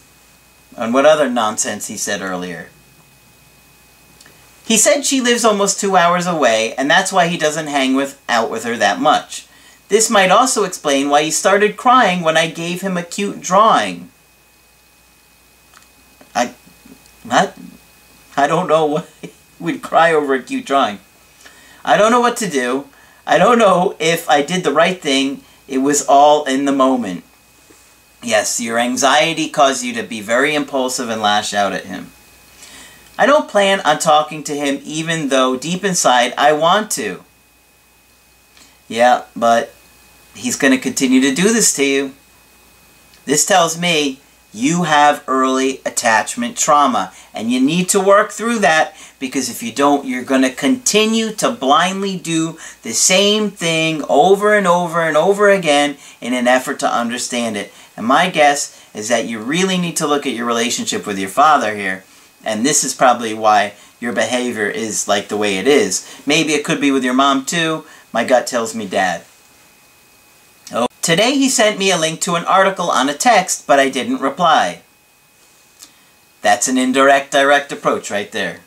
And 0.75 0.95
what 0.95 1.05
other 1.05 1.29
nonsense 1.29 1.89
he 1.89 1.99
said 1.99 2.23
earlier. 2.23 2.71
He 4.69 4.77
said 4.77 5.07
she 5.07 5.23
lives 5.23 5.47
almost 5.47 5.81
two 5.81 5.97
hours 5.97 6.27
away, 6.27 6.75
and 6.75 6.91
that's 6.91 7.11
why 7.11 7.29
he 7.29 7.39
doesn't 7.39 7.69
hang 7.69 7.95
with, 7.95 8.23
out 8.29 8.51
with 8.51 8.65
her 8.65 8.77
that 8.77 9.01
much. 9.01 9.47
This 9.89 10.11
might 10.11 10.31
also 10.31 10.65
explain 10.65 11.09
why 11.09 11.23
he 11.23 11.31
started 11.31 11.79
crying 11.79 12.21
when 12.21 12.37
I 12.37 12.51
gave 12.51 12.83
him 12.83 12.99
a 12.99 13.03
cute 13.03 13.41
drawing. 13.41 14.11
I... 16.35 16.53
What? 17.23 17.57
I 18.37 18.47
don't 18.47 18.69
know 18.69 18.85
why 18.85 19.05
we'd 19.59 19.81
cry 19.81 20.13
over 20.13 20.35
a 20.35 20.43
cute 20.43 20.67
drawing. 20.67 20.99
I 21.83 21.97
don't 21.97 22.13
know 22.13 22.21
what 22.21 22.37
to 22.37 22.51
do. 22.51 22.89
I 23.27 23.39
don't 23.39 23.59
know 23.59 23.97
if 23.99 24.29
I 24.29 24.43
did 24.43 24.65
the 24.65 24.73
right 24.73 25.01
thing. 25.01 25.41
It 25.67 25.79
was 25.79 26.05
all 26.07 26.45
in 26.45 26.67
the 26.67 26.73
moment. 26.73 27.25
Yes, 28.23 28.61
your 28.61 28.79
anxiety 28.79 29.49
caused 29.49 29.83
you 29.83 29.95
to 29.95 30.03
be 30.03 30.21
very 30.21 30.55
impulsive 30.55 31.09
and 31.09 31.23
lash 31.23 31.55
out 31.55 31.73
at 31.73 31.87
him. 31.87 32.13
I 33.19 33.27
don't 33.27 33.49
plan 33.49 33.81
on 33.81 33.99
talking 33.99 34.45
to 34.45 34.55
him 34.55 34.81
even 34.85 35.29
though 35.29 35.57
deep 35.57 35.85
inside 35.85 36.33
I 36.39 36.53
want 36.53 36.91
to. 36.93 37.25
Yeah, 38.89 39.25
but 39.37 39.75
he's 40.35 40.57
going 40.57 40.73
to 40.73 40.79
continue 40.79 41.21
to 41.21 41.35
do 41.35 41.53
this 41.53 41.75
to 41.77 41.85
you. 41.85 42.15
This 43.27 43.45
tells 43.45 43.79
me 43.79 44.21
you 44.53 44.85
have 44.85 45.23
early 45.27 45.81
attachment 45.85 46.57
trauma. 46.57 47.13
And 47.35 47.53
you 47.53 47.61
need 47.61 47.89
to 47.91 48.01
work 48.01 48.31
through 48.31 48.61
that 48.61 48.97
because 49.19 49.51
if 49.51 49.63
you 49.63 49.73
don't, 49.73 50.07
you're 50.07 50.25
going 50.25 50.43
to 50.43 50.51
continue 50.51 51.33
to 51.33 51.51
blindly 51.51 52.17
do 52.17 52.59
the 52.83 52.93
same 52.93 53.51
thing 53.51 54.03
over 54.09 54.55
and 54.55 54.67
over 54.67 55.03
and 55.03 55.17
over 55.17 55.51
again 55.51 55.97
in 56.21 56.33
an 56.33 56.49
effort 56.49 56.81
to 56.81 56.93
understand 56.93 57.57
it. 57.57 57.73
And 57.97 58.07
my 58.07 58.31
guess 58.31 58.83
is 58.95 59.09
that 59.09 59.27
you 59.27 59.39
really 59.41 59.77
need 59.77 59.97
to 59.99 60.07
look 60.07 60.27
at 60.27 60.33
your 60.33 60.47
relationship 60.47 61.07
with 61.07 61.19
your 61.19 61.29
father 61.29 61.77
here. 61.77 62.05
And 62.45 62.65
this 62.65 62.85
is 62.85 62.95
probably 62.95 63.35
why 63.35 63.75
your 64.01 64.13
behavior 64.13 64.69
is 64.69 65.09
like 65.09 65.29
the 65.29 65.37
way 65.37 65.59
it 65.59 65.67
is. 65.67 66.09
Maybe 66.27 66.53
it 66.53 66.65
could 66.65 66.81
be 66.81 66.91
with 66.91 67.05
your 67.05 67.15
mom 67.15 67.45
too. 67.45 67.85
My 68.13 68.25
gut 68.25 68.47
tells 68.47 68.75
me 68.75 68.87
dad. 68.87 69.25
Oh. 70.73 70.87
Today 71.03 71.33
he 71.33 71.49
sent 71.49 71.79
me 71.79 71.91
a 71.91 71.99
link 71.99 72.21
to 72.23 72.37
an 72.37 72.45
article 72.45 72.91
on 72.91 73.09
a 73.09 73.15
text, 73.15 73.67
but 73.67 73.79
I 73.79 73.89
didn't 73.89 74.21
reply. 74.21 74.83
That's 76.41 76.69
an 76.69 76.79
indirect 76.79 77.33
direct 77.33 77.73
approach 77.73 78.11
right 78.11 78.31
there. 78.31 78.61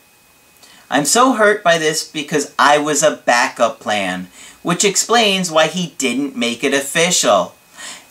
I'm 0.90 1.06
so 1.06 1.34
hurt 1.34 1.64
by 1.64 1.78
this 1.78 2.04
because 2.04 2.54
I 2.60 2.78
was 2.78 3.02
a 3.02 3.16
backup 3.16 3.80
plan, 3.80 4.28
which 4.62 4.84
explains 4.84 5.50
why 5.50 5.68
he 5.68 5.96
didn't 5.98 6.36
make 6.36 6.66
it 6.66 6.74
official. 6.74 7.56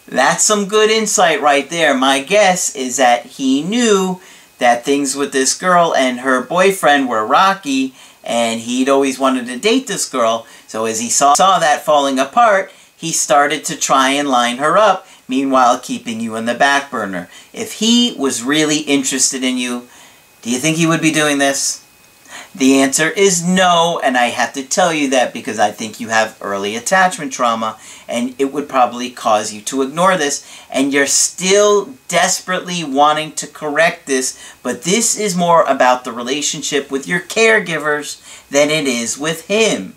That's 0.09 0.43
some 0.43 0.67
good 0.67 0.91
insight 0.91 1.43
right 1.43 1.69
there. 1.69 1.95
My 1.95 2.23
guess 2.23 2.75
is 2.75 2.97
that 2.97 3.27
he 3.27 3.63
knew 3.63 4.21
that 4.61 4.85
things 4.85 5.17
with 5.17 5.33
this 5.33 5.59
girl 5.59 5.95
and 5.97 6.21
her 6.21 6.41
boyfriend 6.43 7.09
were 7.09 7.27
rocky 7.27 7.95
and 8.23 8.61
he'd 8.61 8.89
always 8.89 9.19
wanted 9.19 9.47
to 9.47 9.59
date 9.59 9.87
this 9.87 10.09
girl. 10.09 10.47
So 10.69 10.85
as 10.85 11.01
he 11.01 11.09
saw, 11.09 11.35
saw 11.35 11.59
that 11.59 11.85
falling 11.85 12.19
apart, 12.19 12.71
he 12.97 13.11
started 13.11 13.65
to 13.65 13.77
try 13.77 14.11
and 14.11 14.29
line 14.29 14.59
her 14.59 14.77
up, 14.77 15.07
meanwhile 15.27 15.81
keeping 15.81 16.21
you 16.21 16.37
in 16.37 16.45
the 16.45 16.55
back 16.55 16.91
burner. 16.91 17.29
If 17.53 17.75
he 17.75 18.15
was 18.19 18.43
really 18.43 18.81
interested 18.81 19.43
in 19.43 19.57
you, 19.57 19.89
do 20.43 20.51
you 20.51 20.59
think 20.59 20.77
he 20.77 20.87
would 20.87 21.01
be 21.01 21.11
doing 21.11 21.39
this? 21.39 21.85
The 22.55 22.81
answer 22.81 23.09
is 23.09 23.47
no, 23.47 24.01
and 24.03 24.17
I 24.17 24.27
have 24.27 24.53
to 24.55 24.65
tell 24.65 24.93
you 24.93 25.09
that 25.11 25.33
because 25.33 25.61
I 25.61 25.71
think 25.71 26.01
you 26.01 26.09
have 26.09 26.37
early 26.41 26.75
attachment 26.75 27.33
trauma, 27.33 27.79
and 28.09 28.35
it 28.41 28.53
would 28.53 28.69
probably 28.69 29.11
cause 29.11 29.53
you 29.53 29.61
to 29.63 29.83
ignore 29.83 30.17
this, 30.17 30.45
and 30.69 30.93
you're 30.93 31.07
still 31.07 31.95
desperately 32.09 32.83
wanting 32.83 33.33
to 33.33 33.47
correct 33.47 34.07
this, 34.07 34.37
but 34.65 34.83
this 34.83 35.17
is 35.17 35.37
more 35.37 35.63
about 35.63 36.03
the 36.03 36.13
relationship 36.13 36.91
with 36.91 37.07
your 37.07 37.21
caregivers 37.21 38.21
than 38.49 38.69
it 38.69 38.87
is 38.87 39.17
with 39.17 39.47
him. 39.47 39.95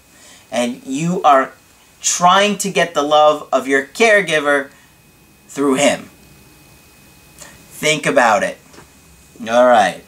And 0.52 0.86
you 0.86 1.24
are 1.24 1.54
trying 2.02 2.60
to 2.60 2.70
get 2.70 2.94
the 2.94 3.02
love 3.02 3.50
of 3.52 3.68
your 3.68 3.88
caregiver 3.88 4.70
through 5.48 5.76
him. 5.76 6.12
Think 7.72 8.06
about 8.06 8.44
it. 8.44 8.60
All 9.42 9.66
right. 9.66 10.04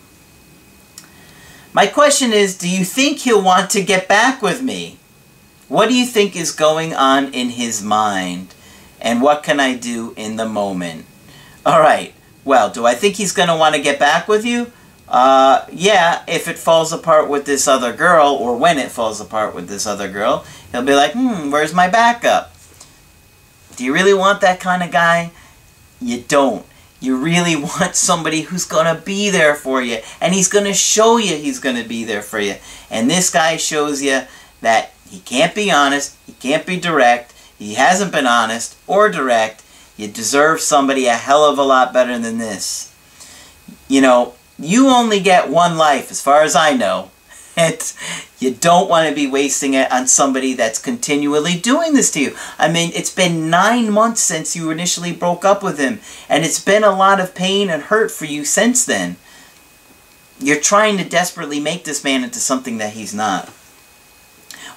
My 1.75 1.87
question 1.87 2.31
is, 2.31 2.57
do 2.57 2.69
you 2.69 2.85
think 2.85 3.19
he'll 3.19 3.41
want 3.41 3.69
to 3.71 3.83
get 3.83 4.07
back 4.07 4.41
with 4.41 4.61
me? 4.61 4.97
What 5.67 5.89
do 5.89 5.93
you 5.93 6.05
think 6.05 6.33
is 6.33 6.53
going 6.53 6.93
on 6.93 7.33
in 7.33 7.49
his 7.49 7.83
mind? 7.83 8.55
And 9.01 9.21
what 9.21 9.43
can 9.43 9.59
I 9.59 9.75
do 9.75 10.13
in 10.15 10.37
the 10.37 10.47
moment? 10.47 11.05
All 11.65 11.81
right. 11.81 12.13
Well, 12.45 12.69
do 12.69 12.85
I 12.85 12.93
think 12.93 13.15
he's 13.15 13.33
going 13.33 13.49
to 13.49 13.57
want 13.57 13.75
to 13.75 13.81
get 13.81 13.99
back 13.99 14.29
with 14.29 14.45
you? 14.45 14.71
Uh, 15.09 15.65
yeah, 15.69 16.23
if 16.29 16.47
it 16.47 16.57
falls 16.57 16.93
apart 16.93 17.27
with 17.27 17.43
this 17.43 17.67
other 17.67 17.91
girl, 17.91 18.27
or 18.29 18.55
when 18.55 18.77
it 18.77 18.89
falls 18.89 19.19
apart 19.19 19.53
with 19.53 19.67
this 19.67 19.85
other 19.85 20.09
girl, 20.09 20.45
he'll 20.71 20.81
be 20.81 20.95
like, 20.95 21.11
hmm, 21.11 21.51
where's 21.51 21.73
my 21.73 21.89
backup? 21.89 22.55
Do 23.75 23.83
you 23.83 23.93
really 23.93 24.13
want 24.13 24.39
that 24.39 24.61
kind 24.61 24.81
of 24.81 24.91
guy? 24.91 25.31
You 25.99 26.21
don't. 26.21 26.65
You 27.05 27.17
really 27.17 27.55
want 27.55 27.95
somebody 27.95 28.41
who's 28.41 28.65
going 28.65 28.93
to 28.93 29.01
be 29.01 29.29
there 29.29 29.55
for 29.55 29.81
you. 29.81 29.99
And 30.19 30.33
he's 30.33 30.49
going 30.49 30.65
to 30.65 30.73
show 30.73 31.17
you 31.17 31.37
he's 31.37 31.59
going 31.59 31.81
to 31.81 31.87
be 31.87 32.03
there 32.03 32.21
for 32.21 32.39
you. 32.39 32.55
And 32.89 33.09
this 33.09 33.29
guy 33.29 33.57
shows 33.57 34.01
you 34.01 34.21
that 34.61 34.93
he 35.09 35.19
can't 35.19 35.55
be 35.55 35.71
honest. 35.71 36.17
He 36.25 36.33
can't 36.33 36.65
be 36.65 36.79
direct. 36.79 37.33
He 37.57 37.75
hasn't 37.75 38.11
been 38.11 38.27
honest 38.27 38.77
or 38.87 39.09
direct. 39.09 39.63
You 39.97 40.07
deserve 40.07 40.59
somebody 40.59 41.05
a 41.05 41.13
hell 41.13 41.45
of 41.45 41.57
a 41.57 41.63
lot 41.63 41.93
better 41.93 42.19
than 42.19 42.37
this. 42.37 42.93
You 43.87 44.01
know, 44.01 44.33
you 44.59 44.89
only 44.89 45.19
get 45.19 45.49
one 45.49 45.77
life 45.77 46.11
as 46.11 46.21
far 46.21 46.41
as 46.41 46.55
I 46.55 46.73
know. 46.75 47.11
And 47.57 47.93
you 48.39 48.51
don't 48.53 48.89
want 48.89 49.07
to 49.07 49.15
be 49.15 49.27
wasting 49.27 49.75
it 49.75 49.91
on 49.91 50.07
somebody 50.07 50.53
that's 50.53 50.77
continually 50.77 51.57
doing 51.57 51.93
this 51.93 52.11
to 52.11 52.19
you. 52.19 52.35
I 52.59 52.69
mean, 52.69 52.91
it's 52.93 53.13
been 53.13 53.49
nine 53.49 53.89
months 53.89 54.21
since 54.21 54.55
you 54.55 54.71
initially 54.71 55.13
broke 55.13 55.45
up 55.45 55.63
with 55.63 55.79
him, 55.79 56.01
and 56.27 56.43
it's 56.43 56.63
been 56.63 56.83
a 56.83 56.95
lot 56.95 57.21
of 57.21 57.33
pain 57.33 57.69
and 57.69 57.83
hurt 57.83 58.11
for 58.11 58.25
you 58.25 58.43
since 58.43 58.85
then. 58.85 59.15
You're 60.39 60.59
trying 60.59 60.97
to 60.97 61.07
desperately 61.07 61.61
make 61.61 61.85
this 61.85 62.03
man 62.03 62.25
into 62.25 62.39
something 62.39 62.77
that 62.79 62.93
he's 62.93 63.13
not. 63.13 63.47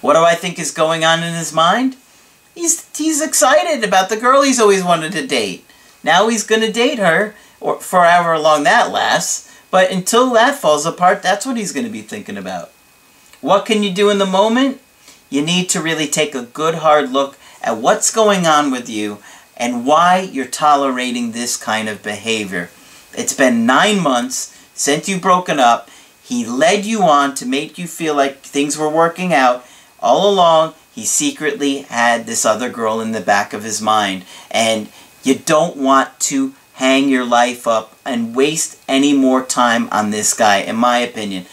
What 0.00 0.14
do 0.14 0.20
I 0.20 0.36
think 0.36 0.58
is 0.58 0.70
going 0.70 1.04
on 1.04 1.24
in 1.24 1.34
his 1.34 1.52
mind? 1.52 1.96
He's, 2.54 2.88
he's 2.96 3.20
excited 3.20 3.82
about 3.82 4.08
the 4.08 4.16
girl 4.16 4.42
he's 4.42 4.60
always 4.60 4.84
wanted 4.84 5.12
to 5.12 5.26
date. 5.26 5.64
Now 6.04 6.28
he's 6.28 6.46
going 6.46 6.62
to 6.62 6.72
date 6.72 7.00
her, 7.00 7.34
or 7.60 7.80
for 7.80 8.04
however 8.04 8.38
long 8.38 8.62
that 8.64 8.92
lasts. 8.92 9.47
But 9.70 9.90
until 9.90 10.32
that 10.32 10.56
falls 10.56 10.86
apart, 10.86 11.22
that's 11.22 11.44
what 11.44 11.56
he's 11.56 11.72
going 11.72 11.86
to 11.86 11.92
be 11.92 12.02
thinking 12.02 12.36
about. 12.36 12.70
What 13.40 13.66
can 13.66 13.82
you 13.82 13.92
do 13.92 14.10
in 14.10 14.18
the 14.18 14.26
moment? 14.26 14.80
You 15.30 15.42
need 15.42 15.68
to 15.70 15.82
really 15.82 16.06
take 16.06 16.34
a 16.34 16.42
good 16.42 16.76
hard 16.76 17.12
look 17.12 17.36
at 17.62 17.76
what's 17.76 18.14
going 18.14 18.46
on 18.46 18.70
with 18.70 18.88
you 18.88 19.18
and 19.56 19.86
why 19.86 20.20
you're 20.20 20.46
tolerating 20.46 21.32
this 21.32 21.56
kind 21.56 21.88
of 21.88 22.02
behavior. 22.02 22.70
It's 23.12 23.34
been 23.34 23.66
nine 23.66 24.00
months 24.00 24.56
since 24.74 25.08
you've 25.08 25.22
broken 25.22 25.58
up. 25.58 25.90
He 26.22 26.46
led 26.46 26.84
you 26.84 27.02
on 27.02 27.34
to 27.36 27.46
make 27.46 27.78
you 27.78 27.86
feel 27.86 28.14
like 28.14 28.38
things 28.38 28.78
were 28.78 28.88
working 28.88 29.32
out. 29.32 29.66
All 30.00 30.32
along, 30.32 30.74
he 30.94 31.04
secretly 31.04 31.82
had 31.82 32.26
this 32.26 32.44
other 32.44 32.68
girl 32.68 33.00
in 33.00 33.12
the 33.12 33.20
back 33.20 33.52
of 33.52 33.64
his 33.64 33.82
mind. 33.82 34.24
And 34.50 34.88
you 35.22 35.34
don't 35.34 35.76
want 35.76 36.18
to 36.20 36.54
hang 36.78 37.08
your 37.08 37.24
life 37.24 37.66
up 37.66 37.92
and 38.04 38.36
waste 38.36 38.80
any 38.86 39.12
more 39.12 39.44
time 39.44 39.88
on 39.90 40.10
this 40.10 40.32
guy, 40.32 40.58
in 40.58 40.76
my 40.76 40.98
opinion. 40.98 41.44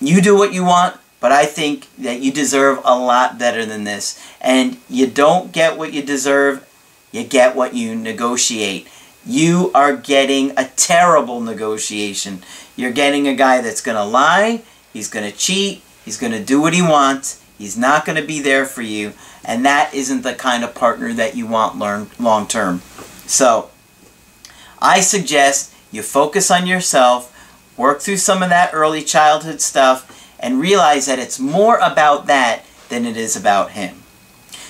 You 0.00 0.22
do 0.22 0.34
what 0.34 0.54
you 0.54 0.64
want, 0.64 0.96
but 1.20 1.30
I 1.30 1.44
think 1.44 1.94
that 1.98 2.20
you 2.20 2.32
deserve 2.32 2.80
a 2.82 2.98
lot 2.98 3.38
better 3.38 3.66
than 3.66 3.84
this. 3.84 4.18
And 4.40 4.78
you 4.88 5.08
don't 5.08 5.52
get 5.52 5.76
what 5.76 5.92
you 5.92 6.00
deserve, 6.02 6.66
you 7.12 7.22
get 7.22 7.54
what 7.54 7.74
you 7.74 7.94
negotiate. 7.94 8.88
You 9.26 9.70
are 9.74 9.94
getting 9.94 10.52
a 10.56 10.70
terrible 10.74 11.42
negotiation. 11.42 12.42
You're 12.76 12.92
getting 12.92 13.28
a 13.28 13.34
guy 13.34 13.60
that's 13.60 13.82
going 13.82 13.96
to 13.98 14.04
lie, 14.04 14.62
he's 14.90 15.10
going 15.10 15.30
to 15.30 15.36
cheat, 15.36 15.82
he's 16.02 16.16
going 16.16 16.32
to 16.32 16.42
do 16.42 16.62
what 16.62 16.72
he 16.72 16.80
wants, 16.80 17.44
he's 17.58 17.76
not 17.76 18.06
going 18.06 18.18
to 18.18 18.26
be 18.26 18.40
there 18.40 18.64
for 18.64 18.82
you, 18.82 19.12
and 19.44 19.66
that 19.66 19.92
isn't 19.92 20.22
the 20.22 20.32
kind 20.32 20.64
of 20.64 20.74
partner 20.74 21.12
that 21.12 21.36
you 21.36 21.46
want 21.46 21.76
long 22.18 22.46
term. 22.46 22.80
So, 23.26 23.70
I 24.80 25.00
suggest 25.00 25.72
you 25.90 26.02
focus 26.02 26.50
on 26.50 26.66
yourself, 26.66 27.32
work 27.76 28.00
through 28.00 28.18
some 28.18 28.42
of 28.42 28.50
that 28.50 28.70
early 28.72 29.02
childhood 29.02 29.60
stuff, 29.60 30.12
and 30.38 30.60
realize 30.60 31.06
that 31.06 31.18
it's 31.18 31.38
more 31.38 31.76
about 31.78 32.26
that 32.26 32.64
than 32.88 33.04
it 33.04 33.16
is 33.16 33.36
about 33.36 33.72
him. 33.72 34.02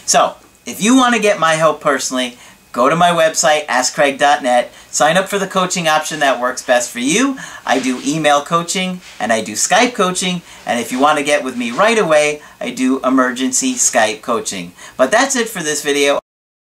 So, 0.05 0.37
if 0.64 0.83
you 0.83 0.97
want 0.97 1.14
to 1.14 1.21
get 1.21 1.40
my 1.40 1.55
help 1.55 1.81
personally, 1.81 2.38
go 2.73 2.88
to 2.88 2.97
my 2.97 3.11
website, 3.11 3.66
askcraig.net, 3.66 4.73
sign 4.90 5.16
up 5.16 5.29
for 5.29 5.38
the 5.38 5.47
coaching 5.47 5.88
option 5.88 6.21
that 6.21 6.40
works 6.40 6.64
best 6.64 6.90
for 6.90 6.99
you. 6.99 7.38
I 7.64 7.81
do 7.81 8.01
email 8.05 8.42
coaching 8.42 9.01
and 9.19 9.33
I 9.33 9.42
do 9.42 9.53
Skype 9.53 9.95
coaching, 9.95 10.42
and 10.66 10.79
if 10.79 10.92
you 10.92 11.01
want 11.01 11.19
to 11.19 11.25
get 11.25 11.42
with 11.42 11.57
me 11.57 11.71
right 11.71 11.99
away, 11.99 12.42
I 12.61 12.71
do 12.71 13.01
emergency 13.03 13.75
Skype 13.75 14.23
coaching. 14.23 14.73
But 14.97 15.11
that's 15.11 15.37
it 15.37 15.49
for 15.49 15.62
this 15.62 15.83
video. 15.83 16.21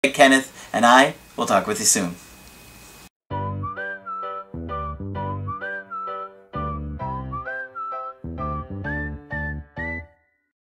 Kenneth 0.04 0.70
and 0.74 0.86
I 0.86 1.14
will 1.38 1.46
talk 1.46 1.68
with 1.68 1.80
you 1.80 1.86
soon. 1.86 2.16